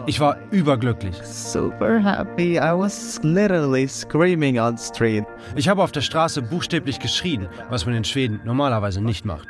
Ich 0.05 0.19
war 0.19 0.35
überglücklich. 0.51 1.15
Super 1.23 2.03
happy. 2.03 2.57
I 2.57 2.77
was 2.77 3.21
literally 3.23 3.87
screaming 3.87 4.59
on 4.59 4.77
street. 4.77 5.23
Ich 5.55 5.69
habe 5.69 5.81
auf 5.81 5.93
der 5.93 6.01
Straße 6.01 6.41
buchstäblich 6.41 6.99
geschrien, 6.99 7.47
was 7.69 7.85
man 7.85 7.95
in 7.95 8.03
Schweden 8.03 8.41
normalerweise 8.43 9.01
nicht 9.01 9.23
macht. 9.23 9.47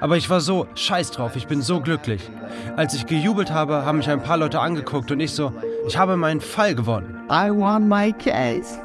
Aber 0.00 0.16
ich 0.16 0.28
war 0.30 0.40
so 0.40 0.66
scheiß 0.74 1.10
drauf, 1.10 1.36
ich 1.36 1.46
bin 1.46 1.62
so 1.62 1.80
glücklich. 1.80 2.30
Als 2.76 2.94
ich 2.94 3.06
gejubelt 3.06 3.50
habe, 3.50 3.84
haben 3.84 3.98
mich 3.98 4.08
ein 4.08 4.22
paar 4.22 4.36
Leute 4.36 4.60
angeguckt 4.60 5.10
und 5.10 5.20
ich 5.20 5.32
so, 5.32 5.52
ich 5.86 5.96
habe 5.96 6.16
meinen 6.16 6.40
Fall 6.40 6.74
gewonnen. 6.74 7.20
I 7.30 7.50
won 7.50 7.88
my 7.88 8.12
case. 8.12 8.78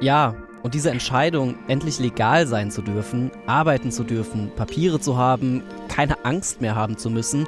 Ja, 0.00 0.34
und 0.62 0.74
diese 0.74 0.90
Entscheidung, 0.90 1.56
endlich 1.68 1.98
legal 1.98 2.46
sein 2.46 2.70
zu 2.70 2.82
dürfen, 2.82 3.30
arbeiten 3.46 3.90
zu 3.90 4.02
dürfen, 4.02 4.50
Papiere 4.56 4.98
zu 4.98 5.16
haben, 5.16 5.62
keine 5.88 6.24
Angst 6.24 6.60
mehr 6.60 6.74
haben 6.74 6.96
zu 6.96 7.10
müssen, 7.10 7.46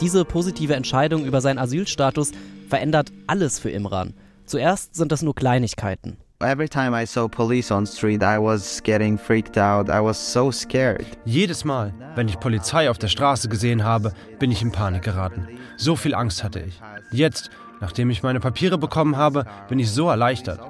diese 0.00 0.24
positive 0.24 0.74
Entscheidung 0.74 1.24
über 1.24 1.40
seinen 1.40 1.58
Asylstatus 1.58 2.30
verändert 2.68 3.10
alles 3.26 3.58
für 3.58 3.70
Imran. 3.70 4.14
Zuerst 4.44 4.94
sind 4.94 5.12
das 5.12 5.22
nur 5.22 5.34
Kleinigkeiten. 5.34 6.18
Every 6.40 6.68
time 6.68 6.94
I 6.94 7.04
saw 7.04 7.26
police 7.26 7.72
on 7.72 7.84
street, 7.84 8.22
I 8.22 8.38
was 8.38 8.80
getting 8.84 9.18
freaked 9.18 9.58
out. 9.58 9.90
I 9.90 10.00
was 10.00 10.16
so 10.16 10.52
scared. 10.52 11.04
Jedes 11.24 11.64
Mal, 11.64 11.92
wenn 12.14 12.28
ich 12.28 12.38
Polizei 12.38 12.88
auf 12.88 12.96
der 12.96 13.08
Straße 13.08 13.48
gesehen 13.48 13.82
habe, 13.82 14.12
bin 14.38 14.52
ich 14.52 14.62
in 14.62 14.70
Panik 14.70 15.02
geraten. 15.02 15.48
So 15.76 15.96
viel 15.96 16.14
Angst 16.14 16.44
hatte 16.44 16.60
ich. 16.60 16.80
Jetzt 17.10 17.50
Nachdem 17.80 18.10
ich 18.10 18.24
meine 18.24 18.40
Papiere 18.40 18.76
bekommen 18.76 19.16
habe, 19.16 19.44
bin 19.68 19.78
ich 19.78 19.92
so 19.92 20.08
erleichtert. 20.08 20.60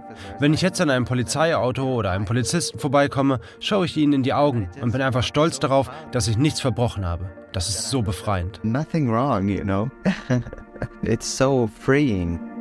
Wenn 0.40 0.52
ich 0.52 0.61
jetzt 0.61 0.78
an 0.78 0.90
einem 0.90 1.07
Polizeiauto 1.07 1.94
oder 1.94 2.11
einem 2.11 2.26
Polizisten 2.26 2.78
vorbeikomme, 2.78 3.40
schaue 3.61 3.87
ich 3.87 3.96
ihnen 3.96 4.12
in 4.12 4.22
die 4.22 4.35
Augen 4.35 4.68
und 4.83 4.92
bin 4.92 5.00
einfach 5.00 5.22
stolz 5.22 5.59
darauf, 5.59 5.90
dass 6.12 6.28
ich 6.28 6.37
nichts 6.37 6.61
verbrochen 6.61 7.07
habe. 7.07 7.31
Das 7.52 7.70
ist 7.70 7.88
so 7.88 8.02
befreiend. 8.02 8.61
Nothing 8.62 9.11
wrong, 9.11 9.48
you 9.48 9.62
know. 9.62 9.88
It's 11.02 11.35
so 11.35 11.66
freeing. 11.81 12.57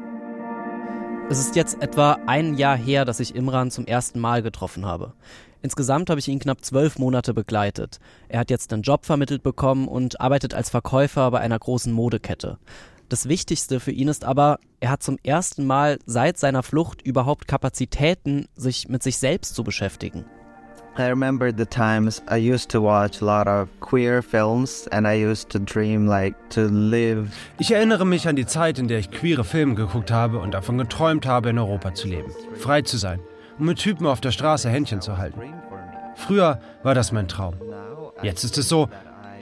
Es 1.29 1.39
ist 1.39 1.57
jetzt 1.57 1.81
etwa 1.81 2.19
ein 2.25 2.53
Jahr 2.53 2.77
her, 2.77 3.03
dass 3.03 3.19
ich 3.19 3.35
Imran 3.35 3.69
zum 3.69 3.85
ersten 3.85 4.17
Mal 4.17 4.41
getroffen 4.41 4.85
habe. 4.85 5.11
Insgesamt 5.61 6.09
habe 6.09 6.21
ich 6.21 6.29
ihn 6.29 6.39
knapp 6.39 6.63
zwölf 6.63 6.99
Monate 6.99 7.33
begleitet. 7.33 7.99
Er 8.29 8.39
hat 8.39 8.49
jetzt 8.49 8.71
einen 8.71 8.81
Job 8.81 9.05
vermittelt 9.05 9.43
bekommen 9.43 9.89
und 9.89 10.21
arbeitet 10.21 10.53
als 10.53 10.69
Verkäufer 10.69 11.29
bei 11.31 11.41
einer 11.41 11.59
großen 11.59 11.91
Modekette. 11.91 12.59
Das 13.09 13.27
Wichtigste 13.27 13.81
für 13.81 13.91
ihn 13.91 14.07
ist 14.07 14.23
aber, 14.23 14.59
er 14.79 14.89
hat 14.91 15.03
zum 15.03 15.17
ersten 15.21 15.65
Mal 15.65 15.99
seit 16.05 16.37
seiner 16.37 16.63
Flucht 16.63 17.01
überhaupt 17.01 17.45
Kapazitäten, 17.45 18.47
sich 18.55 18.87
mit 18.87 19.03
sich 19.03 19.17
selbst 19.17 19.53
zu 19.53 19.65
beschäftigen. 19.65 20.23
I 20.99 21.09
remember 21.09 21.51
the 21.55 21.65
times 21.65 22.23
I 22.27 22.37
used 22.37 22.69
to 22.71 22.81
watch 22.81 23.21
a 23.21 23.25
lot 23.25 23.47
of 23.47 23.69
queer 23.81 24.23
films 24.23 24.87
and 24.91 25.07
I 25.07 25.13
used 25.13 25.49
to 25.49 25.59
dream 25.59 26.07
like 26.07 26.35
to 26.49 26.61
live. 26.67 27.29
Ich 27.59 27.71
erinnere 27.71 28.03
mich 28.03 28.27
an 28.27 28.35
die 28.35 28.47
Zeit, 28.47 28.79
in 28.79 28.87
der 28.87 28.97
ich 28.97 29.11
queere 29.11 29.43
Filme 29.43 29.75
geguckt 29.75 30.09
habe 30.09 30.39
und 30.39 30.55
davon 30.55 30.79
geträumt 30.79 31.27
habe, 31.27 31.49
in 31.49 31.59
Europa 31.59 31.93
zu 31.93 32.07
leben, 32.07 32.31
frei 32.55 32.81
zu 32.81 32.97
sein 32.97 33.19
und 33.59 33.67
mit 33.67 33.77
Typen 33.77 34.07
auf 34.07 34.21
der 34.21 34.31
Straße 34.31 34.69
Händchen 34.69 34.99
zu 35.01 35.17
halten. 35.17 35.39
Früher 36.15 36.59
war 36.81 36.95
das 36.95 37.11
mein 37.11 37.27
Traum. 37.27 37.53
Jetzt 38.23 38.43
ist 38.43 38.57
es 38.57 38.67
so, 38.67 38.89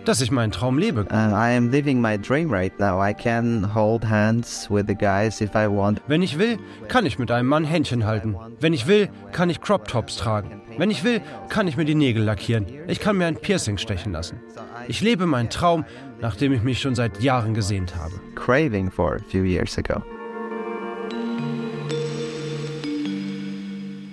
dass 0.04 0.20
ich 0.20 0.32
meinen 0.32 0.52
Traum 0.52 0.78
lebe. 0.78 1.06
And 1.10 1.32
I 1.32 1.56
am 1.56 1.72
living 1.72 2.02
my 2.02 2.18
dream 2.18 2.52
right 2.52 2.78
now. 2.80 3.02
I 3.02 3.14
can 3.14 3.74
hold 3.74 4.04
hands 4.04 4.70
with 4.70 4.86
the 4.88 4.96
guys 4.96 5.40
if 5.40 5.56
I 5.56 5.68
want. 5.68 6.02
Wenn 6.08 6.22
ich 6.22 6.38
will, 6.38 6.58
kann 6.90 7.06
ich 7.06 7.18
mit 7.18 7.32
einem 7.32 7.48
Mann 7.48 7.64
Händchen 7.64 8.06
halten. 8.06 8.36
Wenn 8.60 8.74
ich 8.74 8.88
will, 8.88 9.10
kann 9.32 9.50
ich 9.50 9.62
Crop 9.62 9.88
Tops 9.88 10.18
tragen. 10.18 10.62
Wenn 10.78 10.92
ich 10.92 11.04
will, 11.04 11.22
kann 11.50 11.68
ich 11.68 11.78
mir 11.78 11.86
die 11.86 11.96
Nägel 11.96 12.24
lackieren. 12.24 12.66
Ich 12.88 13.00
kann 13.00 13.18
mir 13.18 13.28
ein 13.28 13.38
Piercing 13.38 13.78
stechen 13.78 14.12
lassen. 14.12 14.40
Ich 14.88 15.02
lebe 15.02 15.26
meinen 15.26 15.50
Traum, 15.50 15.86
nachdem 16.22 16.52
ich 16.52 16.64
mich 16.64 16.80
schon 16.80 16.96
seit 16.96 17.22
Jahren 17.22 17.54
gesehnt 17.54 17.96
habe. 17.96 18.14
Craving 18.36 18.92
for 18.92 19.16
a 19.16 19.20
few 19.30 19.44
years 19.44 19.78
ago. 19.78 20.02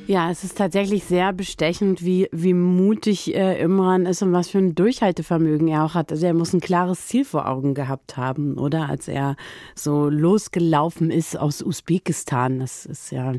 Ja, 0.06 0.30
es 0.30 0.44
ist 0.44 0.58
tatsächlich 0.58 1.04
sehr 1.04 1.32
bestechend, 1.32 2.04
wie, 2.04 2.28
wie 2.32 2.54
mutig 2.54 3.34
äh, 3.34 3.60
Imran 3.62 4.04
ist 4.04 4.22
und 4.22 4.32
was 4.32 4.48
für 4.48 4.58
ein 4.58 4.74
Durchhaltevermögen 4.74 5.68
er 5.68 5.84
auch 5.84 5.94
hat. 5.94 6.12
Also 6.12 6.26
er 6.26 6.34
muss 6.34 6.52
ein 6.52 6.60
klares 6.60 7.06
Ziel 7.06 7.24
vor 7.24 7.48
Augen 7.48 7.72
gehabt 7.72 8.16
haben, 8.16 8.58
oder? 8.58 8.88
Als 8.88 9.08
er 9.08 9.36
so 9.74 10.10
losgelaufen 10.10 11.10
ist 11.10 11.38
aus 11.38 11.62
Usbekistan. 11.62 12.58
Das 12.58 12.84
ist 12.84 13.10
ja, 13.10 13.32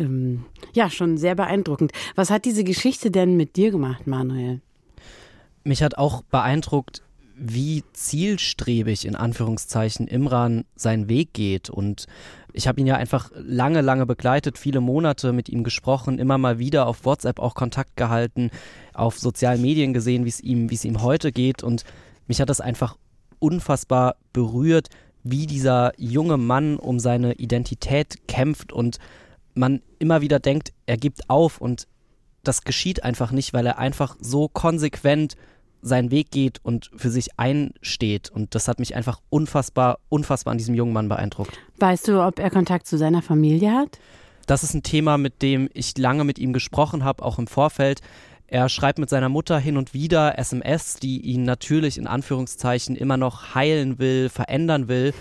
ähm, 0.00 0.44
ja 0.72 0.90
schon 0.90 1.16
sehr 1.18 1.34
beeindruckend. 1.34 1.92
Was 2.14 2.30
hat 2.30 2.44
diese 2.44 2.64
Geschichte 2.64 3.10
denn 3.10 3.36
mit 3.36 3.56
dir 3.56 3.70
gemacht, 3.70 4.06
Manuel? 4.06 4.60
Mich 5.62 5.82
hat 5.82 5.98
auch 5.98 6.22
beeindruckt, 6.22 7.02
wie 7.36 7.84
zielstrebig 7.92 9.06
in 9.06 9.16
Anführungszeichen 9.16 10.06
Imran 10.06 10.64
seinen 10.76 11.08
Weg 11.08 11.32
geht 11.32 11.70
und 11.70 12.06
ich 12.52 12.66
habe 12.68 12.80
ihn 12.80 12.86
ja 12.86 12.96
einfach 12.96 13.30
lange, 13.34 13.80
lange 13.80 14.06
begleitet, 14.06 14.58
viele 14.58 14.80
Monate 14.80 15.32
mit 15.32 15.48
ihm 15.48 15.64
gesprochen, 15.64 16.18
immer 16.18 16.38
mal 16.38 16.58
wieder 16.58 16.86
auf 16.86 17.04
WhatsApp 17.04 17.38
auch 17.38 17.54
Kontakt 17.54 17.96
gehalten, 17.96 18.50
auf 18.92 19.18
sozialen 19.18 19.62
Medien 19.62 19.92
gesehen, 19.92 20.24
wie 20.24 20.30
es 20.30 20.40
ihm, 20.40 20.70
wie 20.70 20.74
es 20.74 20.84
ihm 20.84 21.02
heute 21.02 21.32
geht. 21.32 21.62
Und 21.62 21.84
mich 22.26 22.40
hat 22.40 22.50
das 22.50 22.60
einfach 22.60 22.96
unfassbar 23.38 24.16
berührt, 24.32 24.88
wie 25.22 25.46
dieser 25.46 25.92
junge 25.96 26.36
Mann 26.36 26.76
um 26.76 26.98
seine 26.98 27.34
Identität 27.34 28.26
kämpft 28.26 28.72
und 28.72 28.98
man 29.54 29.82
immer 29.98 30.20
wieder 30.20 30.38
denkt, 30.38 30.72
er 30.86 30.96
gibt 30.96 31.28
auf 31.28 31.60
und 31.60 31.86
das 32.42 32.62
geschieht 32.62 33.04
einfach 33.04 33.32
nicht, 33.32 33.52
weil 33.52 33.66
er 33.66 33.78
einfach 33.78 34.16
so 34.20 34.48
konsequent 34.48 35.36
seinen 35.82 36.10
Weg 36.10 36.30
geht 36.30 36.58
und 36.62 36.90
für 36.94 37.10
sich 37.10 37.38
einsteht. 37.38 38.30
Und 38.30 38.54
das 38.54 38.68
hat 38.68 38.78
mich 38.78 38.94
einfach 38.94 39.20
unfassbar, 39.30 39.98
unfassbar 40.08 40.52
an 40.52 40.58
diesem 40.58 40.74
jungen 40.74 40.92
Mann 40.92 41.08
beeindruckt. 41.08 41.58
Weißt 41.78 42.08
du, 42.08 42.24
ob 42.24 42.38
er 42.38 42.50
Kontakt 42.50 42.86
zu 42.86 42.98
seiner 42.98 43.22
Familie 43.22 43.72
hat? 43.72 43.98
Das 44.46 44.62
ist 44.62 44.74
ein 44.74 44.82
Thema, 44.82 45.16
mit 45.16 45.42
dem 45.42 45.68
ich 45.72 45.96
lange 45.96 46.24
mit 46.24 46.38
ihm 46.38 46.52
gesprochen 46.52 47.04
habe, 47.04 47.24
auch 47.24 47.38
im 47.38 47.46
Vorfeld. 47.46 48.00
Er 48.46 48.68
schreibt 48.68 48.98
mit 48.98 49.08
seiner 49.08 49.28
Mutter 49.28 49.58
hin 49.58 49.76
und 49.76 49.94
wieder 49.94 50.38
SMS, 50.38 50.96
die 50.96 51.20
ihn 51.20 51.44
natürlich 51.44 51.98
in 51.98 52.08
Anführungszeichen 52.08 52.96
immer 52.96 53.16
noch 53.16 53.54
heilen 53.54 53.98
will, 54.00 54.28
verändern 54.28 54.88
will. 54.88 55.14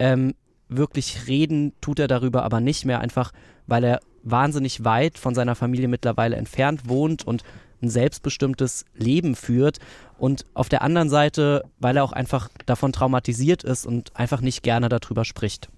Ähm, 0.00 0.34
wirklich 0.76 1.26
reden 1.26 1.72
tut 1.80 1.98
er 1.98 2.08
darüber 2.08 2.42
aber 2.42 2.60
nicht 2.60 2.84
mehr, 2.84 3.00
einfach 3.00 3.32
weil 3.66 3.84
er 3.84 4.00
wahnsinnig 4.22 4.84
weit 4.84 5.18
von 5.18 5.34
seiner 5.34 5.54
Familie 5.54 5.88
mittlerweile 5.88 6.36
entfernt 6.36 6.88
wohnt 6.88 7.26
und 7.26 7.42
ein 7.82 7.90
selbstbestimmtes 7.90 8.84
Leben 8.94 9.34
führt 9.34 9.78
und 10.18 10.46
auf 10.54 10.68
der 10.68 10.82
anderen 10.82 11.08
Seite, 11.08 11.64
weil 11.80 11.96
er 11.96 12.04
auch 12.04 12.12
einfach 12.12 12.48
davon 12.66 12.92
traumatisiert 12.92 13.64
ist 13.64 13.86
und 13.86 14.16
einfach 14.16 14.40
nicht 14.40 14.62
gerne 14.62 14.88
darüber 14.88 15.24
spricht. 15.24 15.68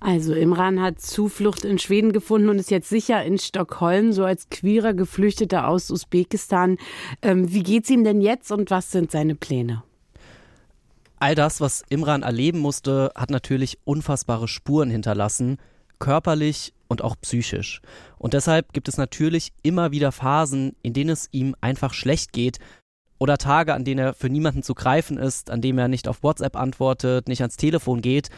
Also 0.00 0.34
Imran 0.34 0.80
hat 0.80 1.00
Zuflucht 1.00 1.64
in 1.64 1.78
Schweden 1.78 2.12
gefunden 2.12 2.48
und 2.48 2.58
ist 2.58 2.70
jetzt 2.70 2.88
sicher 2.88 3.22
in 3.22 3.38
Stockholm, 3.38 4.12
so 4.12 4.24
als 4.24 4.48
queerer 4.48 4.94
Geflüchteter 4.94 5.68
aus 5.68 5.90
Usbekistan. 5.90 6.78
Ähm, 7.20 7.52
wie 7.52 7.62
geht's 7.62 7.90
ihm 7.90 8.02
denn 8.02 8.20
jetzt 8.20 8.50
und 8.50 8.70
was 8.70 8.90
sind 8.90 9.10
seine 9.10 9.34
Pläne? 9.34 9.84
All 11.22 11.36
das, 11.36 11.60
was 11.60 11.84
Imran 11.88 12.24
erleben 12.24 12.58
musste, 12.58 13.12
hat 13.14 13.30
natürlich 13.30 13.78
unfassbare 13.84 14.48
Spuren 14.48 14.90
hinterlassen, 14.90 15.58
körperlich 16.00 16.74
und 16.88 17.04
auch 17.04 17.14
psychisch. 17.20 17.80
Und 18.18 18.34
deshalb 18.34 18.72
gibt 18.72 18.88
es 18.88 18.96
natürlich 18.96 19.52
immer 19.62 19.92
wieder 19.92 20.10
Phasen, 20.10 20.74
in 20.82 20.94
denen 20.94 21.10
es 21.10 21.28
ihm 21.30 21.54
einfach 21.60 21.94
schlecht 21.94 22.32
geht 22.32 22.58
oder 23.20 23.38
Tage, 23.38 23.72
an 23.72 23.84
denen 23.84 24.00
er 24.00 24.14
für 24.14 24.30
niemanden 24.30 24.64
zu 24.64 24.74
greifen 24.74 25.16
ist, 25.16 25.48
an 25.48 25.60
denen 25.60 25.78
er 25.78 25.86
nicht 25.86 26.08
auf 26.08 26.24
WhatsApp 26.24 26.56
antwortet, 26.56 27.28
nicht 27.28 27.42
ans 27.42 27.56
Telefon 27.56 28.00
geht. 28.00 28.30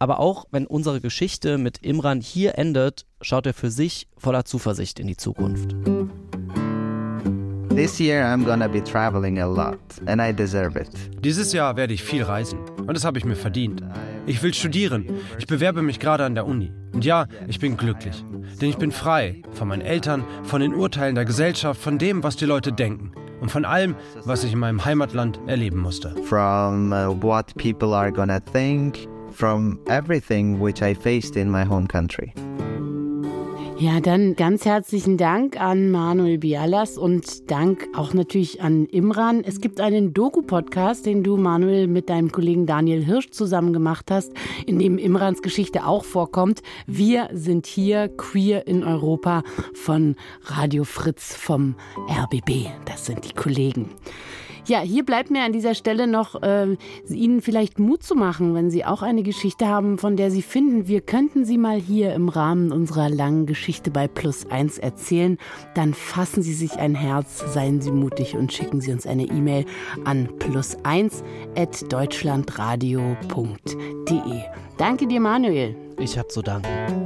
Aber 0.00 0.18
auch 0.18 0.46
wenn 0.50 0.66
unsere 0.66 1.00
Geschichte 1.00 1.58
mit 1.58 1.78
Imran 1.78 2.20
hier 2.20 2.58
endet, 2.58 3.06
schaut 3.20 3.46
er 3.46 3.54
für 3.54 3.70
sich 3.70 4.08
voller 4.16 4.44
Zuversicht 4.44 4.98
in 4.98 5.06
die 5.06 5.16
Zukunft. 5.16 5.76
This 7.80 7.98
year 7.98 8.26
I'm 8.26 8.44
gonna 8.44 8.68
be 8.68 8.82
traveling 8.82 9.38
a 9.38 9.46
lot 9.46 9.78
and 10.04 10.20
I 10.20 10.34
deserve 10.34 10.76
it. 10.76 10.90
Dieses 11.24 11.54
Jahr 11.54 11.76
werde 11.78 11.94
ich 11.94 12.02
viel 12.02 12.22
reisen 12.22 12.58
und 12.86 12.92
das 12.92 13.06
habe 13.06 13.16
ich 13.16 13.24
mir 13.24 13.36
verdient. 13.36 13.82
Ich 14.26 14.42
will 14.42 14.52
studieren. 14.52 15.06
Ich 15.38 15.46
bewerbe 15.46 15.80
mich 15.80 15.98
gerade 15.98 16.26
an 16.26 16.34
der 16.34 16.44
Uni. 16.44 16.70
Und 16.92 17.06
ja, 17.06 17.24
ich 17.48 17.58
bin 17.58 17.78
glücklich. 17.78 18.22
Denn 18.60 18.68
ich 18.68 18.76
bin 18.76 18.92
frei 18.92 19.40
von 19.52 19.68
meinen 19.68 19.80
Eltern, 19.80 20.24
von 20.42 20.60
den 20.60 20.74
Urteilen 20.74 21.14
der 21.14 21.24
Gesellschaft, 21.24 21.80
von 21.80 21.96
dem, 21.96 22.22
was 22.22 22.36
die 22.36 22.44
Leute 22.44 22.70
denken. 22.70 23.12
Und 23.40 23.50
von 23.50 23.64
allem, 23.64 23.96
was 24.26 24.44
ich 24.44 24.52
in 24.52 24.58
meinem 24.58 24.84
Heimatland 24.84 25.40
erleben 25.46 25.80
musste. 25.80 26.14
From 26.24 26.92
uh, 26.92 27.14
what 27.22 27.46
people 27.56 27.94
are 27.94 28.12
gonna 28.12 28.40
think, 28.40 29.08
from 29.32 29.78
everything 29.88 30.60
which 30.60 30.82
I 30.82 30.94
faced 30.94 31.34
in 31.34 31.50
my 31.50 31.64
home 31.64 31.88
country. 31.88 32.34
Ja, 33.80 33.98
dann 33.98 34.36
ganz 34.36 34.66
herzlichen 34.66 35.16
Dank 35.16 35.58
an 35.58 35.90
Manuel 35.90 36.36
Bialas 36.36 36.98
und 36.98 37.50
Dank 37.50 37.88
auch 37.94 38.12
natürlich 38.12 38.60
an 38.60 38.84
Imran. 38.84 39.42
Es 39.42 39.58
gibt 39.62 39.80
einen 39.80 40.12
Doku-Podcast, 40.12 41.06
den 41.06 41.22
du, 41.24 41.38
Manuel, 41.38 41.86
mit 41.86 42.10
deinem 42.10 42.30
Kollegen 42.30 42.66
Daniel 42.66 43.02
Hirsch 43.02 43.30
zusammen 43.30 43.72
gemacht 43.72 44.10
hast, 44.10 44.34
in 44.66 44.78
dem 44.78 44.98
Imrans 44.98 45.40
Geschichte 45.40 45.86
auch 45.86 46.04
vorkommt. 46.04 46.60
Wir 46.86 47.30
sind 47.32 47.64
hier 47.64 48.08
queer 48.08 48.66
in 48.66 48.84
Europa 48.84 49.44
von 49.72 50.14
Radio 50.44 50.84
Fritz 50.84 51.34
vom 51.34 51.74
RBB. 52.06 52.66
Das 52.84 53.06
sind 53.06 53.24
die 53.24 53.32
Kollegen. 53.32 53.88
Ja, 54.66 54.80
hier 54.80 55.04
bleibt 55.04 55.30
mir 55.30 55.42
an 55.42 55.52
dieser 55.52 55.74
Stelle 55.74 56.06
noch, 56.06 56.42
äh, 56.42 56.76
Ihnen 57.08 57.40
vielleicht 57.40 57.78
Mut 57.78 58.02
zu 58.02 58.14
machen, 58.14 58.54
wenn 58.54 58.70
Sie 58.70 58.84
auch 58.84 59.02
eine 59.02 59.22
Geschichte 59.22 59.66
haben, 59.66 59.98
von 59.98 60.16
der 60.16 60.30
Sie 60.30 60.42
finden, 60.42 60.88
wir 60.88 61.00
könnten 61.00 61.44
sie 61.44 61.58
mal 61.58 61.78
hier 61.80 62.14
im 62.14 62.28
Rahmen 62.28 62.72
unserer 62.72 63.08
langen 63.08 63.46
Geschichte 63.46 63.90
bei 63.90 64.08
Plus 64.08 64.46
1 64.46 64.78
erzählen. 64.78 65.38
Dann 65.74 65.94
fassen 65.94 66.42
Sie 66.42 66.54
sich 66.54 66.78
ein 66.78 66.94
Herz, 66.94 67.44
seien 67.52 67.80
Sie 67.80 67.92
mutig 67.92 68.36
und 68.36 68.52
schicken 68.52 68.80
Sie 68.80 68.92
uns 68.92 69.06
eine 69.06 69.24
E-Mail 69.24 69.64
an 70.04 70.28
plus1 70.38 71.22
Danke 74.78 75.06
dir, 75.06 75.20
Manuel. 75.20 75.76
Ich 75.98 76.18
hab 76.18 76.30
zu 76.30 76.42
danken. 76.42 76.99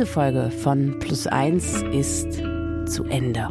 Diese 0.00 0.12
Folge 0.12 0.50
von 0.50 0.98
Plus 0.98 1.26
1 1.26 1.82
ist 1.92 2.42
zu 2.86 3.04
Ende. 3.10 3.48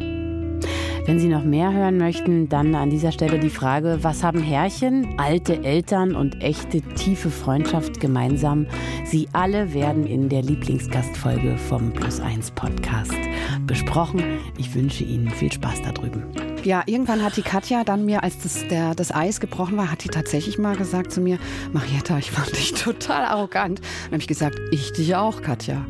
Wenn 1.06 1.20
Sie 1.20 1.28
noch 1.28 1.44
mehr 1.44 1.72
hören 1.72 1.96
möchten, 1.96 2.48
dann 2.48 2.74
an 2.74 2.90
dieser 2.90 3.12
Stelle 3.12 3.38
die 3.38 3.50
Frage, 3.50 4.00
was 4.02 4.24
haben 4.24 4.42
Herrchen, 4.42 5.14
alte 5.16 5.62
Eltern 5.62 6.16
und 6.16 6.42
echte 6.42 6.82
tiefe 6.82 7.30
Freundschaft 7.30 8.00
gemeinsam? 8.00 8.66
Sie 9.04 9.28
alle 9.32 9.72
werden 9.74 10.08
in 10.08 10.28
der 10.28 10.42
Lieblingsgastfolge 10.42 11.56
vom 11.56 11.92
Plus 11.92 12.18
1 12.18 12.50
Podcast 12.50 13.14
besprochen. 13.68 14.20
Ich 14.58 14.74
wünsche 14.74 15.04
Ihnen 15.04 15.30
viel 15.30 15.52
Spaß 15.52 15.82
da 15.84 15.92
drüben. 15.92 16.24
Ja, 16.64 16.82
irgendwann 16.86 17.22
hat 17.22 17.36
die 17.36 17.42
Katja 17.42 17.84
dann 17.84 18.04
mir, 18.04 18.24
als 18.24 18.40
das, 18.40 18.66
der, 18.66 18.96
das 18.96 19.14
Eis 19.14 19.38
gebrochen 19.38 19.76
war, 19.76 19.92
hat 19.92 20.02
die 20.02 20.08
tatsächlich 20.08 20.58
mal 20.58 20.74
gesagt 20.74 21.12
zu 21.12 21.20
mir, 21.20 21.38
Marietta, 21.72 22.18
ich 22.18 22.32
fand 22.32 22.50
dich 22.56 22.72
total 22.74 23.24
arrogant. 23.24 23.78
Dann 23.78 24.14
habe 24.14 24.20
ich 24.22 24.26
gesagt, 24.26 24.58
ich 24.72 24.92
dich 24.92 25.14
auch, 25.14 25.42
Katja. 25.42 25.86